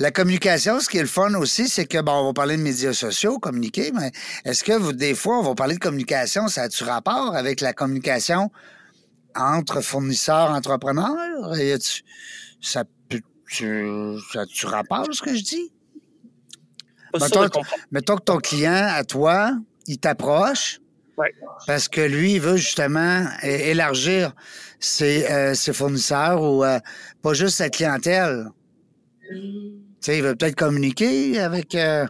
[0.00, 2.62] La communication, ce qui est le fun aussi, c'est que, bon, on va parler de
[2.62, 4.12] médias sociaux, communiquer, mais
[4.44, 7.72] est-ce que vous, des fois, on va parler de communication, ça a-tu rapport avec la
[7.72, 8.50] communication
[9.34, 11.58] entre fournisseurs, entrepreneurs?
[11.58, 12.04] Y
[12.60, 13.20] ça peut,
[13.50, 15.72] tu, ça a-tu rapport, ce que je dis?
[17.12, 17.18] Pas
[17.90, 19.52] Mettons, que ton client, à toi,
[19.86, 20.80] il t'approche
[21.16, 21.34] Ouais.
[21.66, 24.32] parce que lui, il veut justement élargir
[24.78, 26.78] ses, euh, ses fournisseurs ou euh,
[27.22, 28.46] pas juste sa clientèle.
[29.32, 29.87] Mm.
[30.00, 32.06] Tu sais, il veut peut-être communiquer avec euh,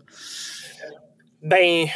[1.42, 1.86] Ben,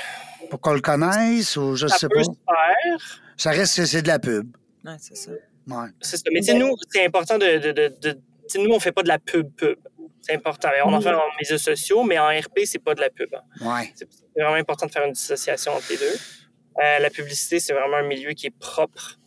[0.51, 2.24] pour qu'on le connaisse ou je ça sais peut pas.
[2.24, 3.22] se faire.
[3.36, 4.55] Ça reste que c'est de la pub.
[4.84, 5.30] Ouais, c'est ça.
[5.32, 5.88] Ouais.
[6.01, 6.22] C'est ça.
[6.32, 7.59] Mais tu sais, nous, c'est important de.
[7.59, 8.18] de, de, de- tu
[8.49, 9.78] sais, nous, on fait pas de la pub-pub.
[10.20, 10.68] C'est important.
[10.84, 13.30] On en fait en médias sociaux, mais en RP, c'est pas de la pub.
[13.61, 13.93] Ouais.
[13.95, 16.14] C'est vraiment important de faire une dissociation entre les deux.
[16.82, 19.18] Euh, la publicité, c'est vraiment un milieu qui est propre.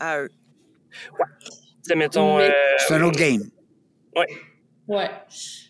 [0.00, 0.28] À eux.
[0.30, 1.52] Tu
[1.82, 2.38] sais, mettons.
[2.38, 3.42] Mais- euh, C'est un autre game.
[4.16, 4.26] Ouais.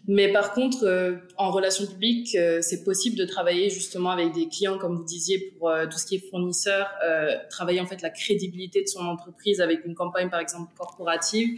[0.07, 4.49] Mais par contre, euh, en relations publiques, euh, c'est possible de travailler justement avec des
[4.49, 8.01] clients, comme vous disiez, pour euh, tout ce qui est fournisseur, euh, travailler en fait
[8.01, 11.49] la crédibilité de son entreprise avec une campagne par exemple corporative.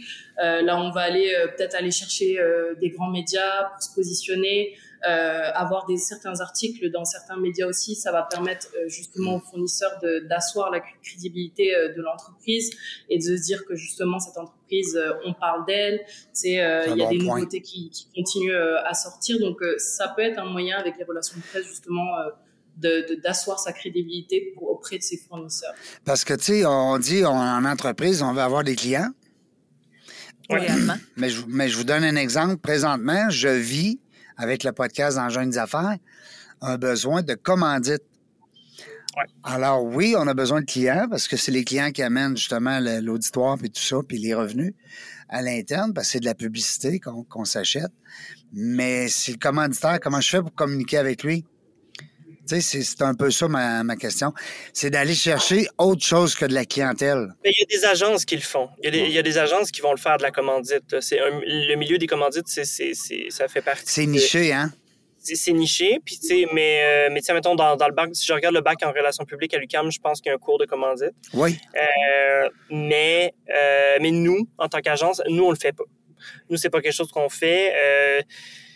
[0.43, 2.39] Euh, là, on va aller euh, peut-être aller chercher
[2.79, 4.73] des grands médias pour se positionner,
[5.03, 7.95] avoir des certains articles dans certains médias aussi.
[7.95, 12.69] Ça va permettre euh, justement aux fournisseurs de- d'asseoir la crédibilité euh, de l'entreprise
[13.09, 16.01] et de se dire que justement cette entreprise, euh, on parle d'elle.
[16.33, 17.35] C'est euh, il y a bon des point.
[17.39, 19.39] nouveautés qui, qui continuent euh, à sortir.
[19.39, 22.29] Donc, euh, ça peut être un moyen avec les relations de presse, justement, euh,
[22.77, 25.73] de de- d'asseoir sa crédibilité pour, auprès de ses fournisseurs.
[26.05, 29.09] Parce que, tu sais, on dit on- en entreprise, on veut avoir des clients.
[30.49, 30.59] Oui.
[31.17, 32.57] Mais je, mais je vous donne un exemple.
[32.57, 33.99] Présentement, je vis,
[34.41, 35.97] avec le podcast dans Jeunes Affaires,
[36.61, 38.01] un besoin de commandite.
[39.15, 39.23] Ouais.
[39.43, 42.79] Alors oui, on a besoin de clients parce que c'est les clients qui amènent justement
[43.01, 44.73] l'auditoire puis tout ça, puis les revenus
[45.29, 47.91] à l'interne, parce que c'est de la publicité qu'on s'achète.
[48.51, 51.45] Mais c'est le commanditaire, comment je fais pour communiquer avec lui?
[52.51, 54.33] Tu sais, c'est- c'est un peu ça ma, ma question.
[54.73, 57.29] C'est d'aller chercher autre chose que de la clientèle.
[57.45, 58.67] Mais il y a des agences qui le font.
[58.79, 60.31] Il y a des, il y a des agences qui vont le faire de la
[60.31, 60.99] commandite.
[60.99, 62.65] C'est le milieu des commandites, c'est,
[63.29, 63.83] ça fait partie.
[63.85, 64.69] C'est de- niché, hein?
[65.23, 65.99] c'est, niché.
[66.03, 68.33] Puis, tu sais, mais, euh, mais tu sais, mettons, dans, dans le bac, si je
[68.33, 70.57] regarde le bac en relations publiques à l'UQAM, je pense qu'il y a un cours
[70.57, 71.11] de commandite.
[71.33, 71.57] Oui.
[71.77, 75.85] Euh, mais, euh, mais nous, en tant qu'agence, nous, on le fait pas.
[76.49, 78.25] Nous, c'est pas quelque chose qu'on fait.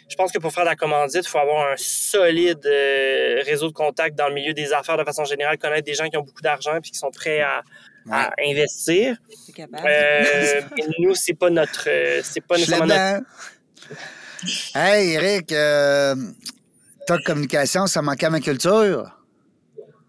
[0.08, 3.68] Je pense que pour faire de la commandite, il faut avoir un solide euh, réseau
[3.68, 6.22] de contacts dans le milieu des affaires de façon générale, connaître des gens qui ont
[6.24, 7.64] beaucoup d'argent puis qui sont prêts à,
[8.12, 9.18] à investir.
[9.46, 9.88] C'est capable.
[9.88, 10.62] Euh,
[11.00, 13.26] nous, c'est pas notre, euh, c'est pas nécessairement notre.
[14.76, 16.16] Hey, Eric, euh,
[17.08, 19.12] ta communication, ça manquait à ma culture.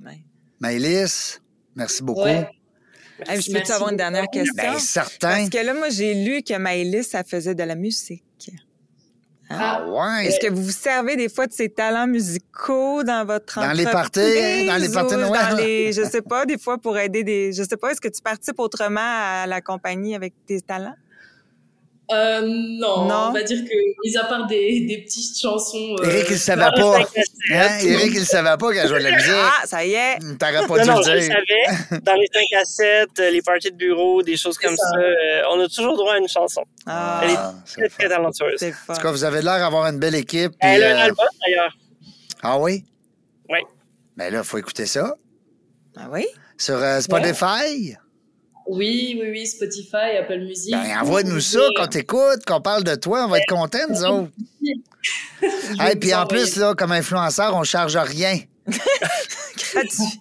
[0.05, 0.23] Ouais.
[0.61, 1.41] Maëlys,
[1.75, 2.23] merci beaucoup.
[2.23, 2.49] Ouais.
[3.27, 4.55] Hey, je peux-tu avoir une dernière question?
[4.63, 5.29] Ben, certain.
[5.29, 8.23] Parce que là, moi, j'ai lu que Maëlys, ça faisait de la musique.
[9.49, 10.27] Ah, ouais.
[10.27, 13.87] Est-ce que vous vous servez des fois de ces talents musicaux dans votre Dans les
[13.87, 17.23] entreprise parties, dans les parties ou dans les- je sais pas, des fois pour aider
[17.23, 17.53] des...
[17.53, 20.97] Je sais pas, est-ce que tu participes autrement à la compagnie avec tes talents?
[22.13, 23.27] Euh, non, Non?
[23.29, 25.97] on va dire que, mis à part des, des petites chansons.
[26.01, 26.99] euh, Eric, il ne savait pas.
[27.01, 27.79] Hein?
[27.83, 29.33] Eric, il ne savait pas qu'elle jouait de la musique.
[29.35, 30.19] Ah, ça y est!
[30.39, 31.33] T'aurais pas Non, non, dû je le dire.
[31.33, 32.01] savais.
[32.03, 34.87] Dans les 5 à 7, euh, les parties de bureau, des choses comme ça.
[34.89, 36.63] ça, euh, on a toujours droit à une chanson.
[36.87, 38.63] Ah, Elle est Ah, c'est Très, très talentueuse.
[38.89, 40.53] En tout cas, vous avez l'air d'avoir une belle équipe.
[40.53, 41.77] puis, Elle a un euh, album, d'ailleurs.
[42.43, 42.85] Ah oui?
[43.49, 43.59] Oui.
[44.17, 45.15] Ben là, il faut écouter ça.
[45.97, 46.27] Ah oui?
[46.57, 47.97] Sur euh, Spotify?
[48.69, 50.73] Oui, oui, oui, Spotify, Apple Music.
[50.73, 54.05] Ben, envoie-nous ça, Et, qu'on t'écoute, qu'on parle de toi, on va être contents, nous
[54.05, 54.31] autres.
[55.91, 58.39] Et puis en plus, là, comme influenceur, on charge rien.
[58.67, 60.21] Gratuit.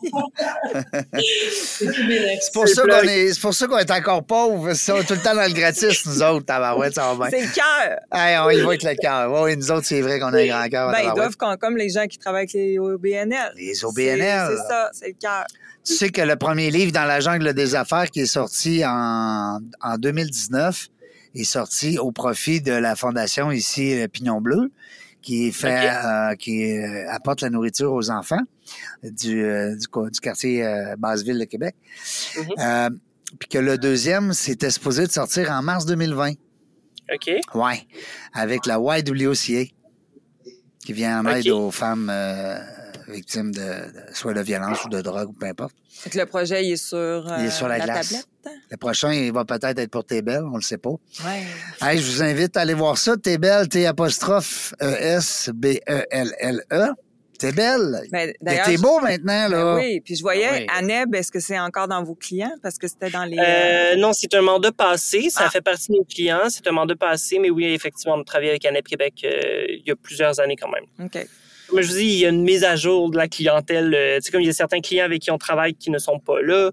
[1.53, 1.85] C'est.
[1.85, 4.73] C'est pour, C'est ça qu'on est, c'est pour ça qu'on est encore pauvres.
[4.73, 7.39] C'est tout le temps dans le gratis, nous autres, tabarouette, ça va bien.
[7.39, 7.99] C'est le cœur!
[8.11, 9.41] Hey, on y va avec le cœur.
[9.41, 10.91] Oui, nous autres, c'est vrai qu'on a un grand cœur.
[10.91, 13.53] Ben, ils doivent, comme, comme les gens qui travaillent avec les OBNL.
[13.55, 14.49] Les C'est OBNL.
[14.51, 15.45] c'est ça, c'est le cœur.
[15.85, 19.59] Tu sais que le premier livre dans la jungle des affaires qui est sorti en,
[19.81, 20.87] en 2019
[21.35, 24.71] est sorti au profit de la fondation ici, euh, Pignon Bleu,
[25.25, 28.43] qui fait, euh, qui euh, apporte la nourriture aux enfants
[29.03, 31.75] du, euh, du, quartier euh, Basseville de Québec.
[32.37, 32.45] Mhm.
[32.59, 32.89] Euh,
[33.39, 36.33] puis que le deuxième, c'était supposé de sortir en mars 2020.
[37.13, 37.31] OK.
[37.55, 37.87] Ouais,
[38.33, 39.71] avec la YWCA,
[40.85, 42.59] qui vient en aide aux femmes euh,
[43.07, 45.73] victimes de, de- soit de violence ou de drogue ou peu importe.
[45.89, 48.09] Fait que le projet, il est sur, euh, Il est sur la glace.
[48.09, 48.27] tablette?
[48.69, 50.89] Le prochain, il va peut-être être pour Tébel, on le sait pas.
[50.91, 51.43] Ouais.
[51.81, 53.15] Hey, je vous invite à aller voir ça.
[53.17, 56.87] Tébel, T apostrophe E S B E L L E.
[57.37, 57.99] Tébel.
[58.11, 59.75] Ben, Mais d'ailleurs, t'es je- beau maintenant Ben là.
[59.75, 60.65] oui, puis je voyais, Ah oui.
[60.69, 62.53] Aneb, est-ce que c'est encore dans vos clients?
[62.63, 63.37] Parce que c'était dans les...
[63.37, 65.29] euh, Euh, non, c'est un mandat passé.
[65.29, 65.49] Ça Ah.
[65.49, 66.43] fait partie de nos clients.
[66.49, 69.83] C'est un mandat passé, mais oui, effectivement, on a travaillé avec ANEP Québec euh, il
[69.85, 70.85] y a plusieurs années quand même.
[71.05, 71.27] OK.
[71.69, 73.93] Comme je vous dis, il y a une mise à jour de la clientèle.
[73.93, 75.97] euh, tu sais, comme il y a certains clients avec qui on travaille qui ne
[75.97, 76.71] sont pas là,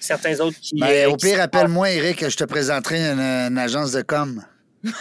[0.00, 0.76] certains autres qui.
[0.78, 4.42] Ben, euh, au qui pire, appelle-moi, Eric, je te présenterai une, une agence de com.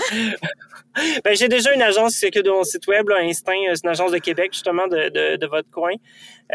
[1.26, 3.52] Ben, j'ai déjà une agence qui s'occupe de mon site web, là, Instinct.
[3.68, 5.94] euh, C'est une agence de Québec, justement, de, de, de votre coin.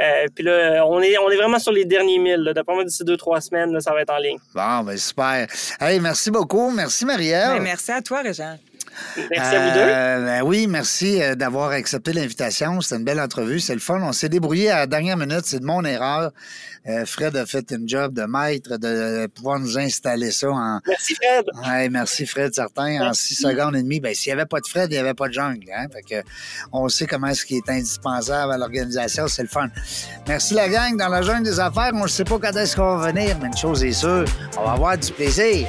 [0.01, 2.53] Euh, puis là, on est, on est vraiment sur les derniers milles.
[2.55, 4.39] D'après moi, d'ici deux, trois semaines, là, ça va être en ligne.
[4.55, 5.49] Bon, ben super.
[5.81, 6.71] Hey, merci beaucoup.
[6.71, 7.57] Merci, Marielle.
[7.57, 8.57] Ben, merci à toi, Régent.
[9.31, 9.81] Merci à vous deux.
[9.81, 12.81] Euh, ben oui, merci euh, d'avoir accepté l'invitation.
[12.81, 13.61] C'était une belle entrevue.
[13.61, 14.01] C'est le fun.
[14.03, 15.43] On s'est débrouillé à la dernière minute.
[15.45, 16.33] C'est de mon erreur.
[16.89, 20.81] Euh, Fred a fait une job de maître de pouvoir nous installer ça en.
[20.87, 21.45] Merci, Fred.
[21.67, 23.09] Ouais, merci Fred, certain.
[23.09, 25.15] En six secondes et demie, ben s'il n'y avait pas de Fred, il n'y avait
[25.15, 25.67] pas de jungle.
[25.77, 25.87] Hein?
[25.93, 26.29] Fait que
[26.73, 29.69] on sait comment ce qui est indispensable à l'organisation, c'est le fun.
[30.27, 31.91] Merci la gang dans la jungle des affaires.
[31.95, 34.25] On ne sait pas quand est-ce qu'on va venir, mais une chose est sûre,
[34.59, 35.69] on va avoir du plaisir.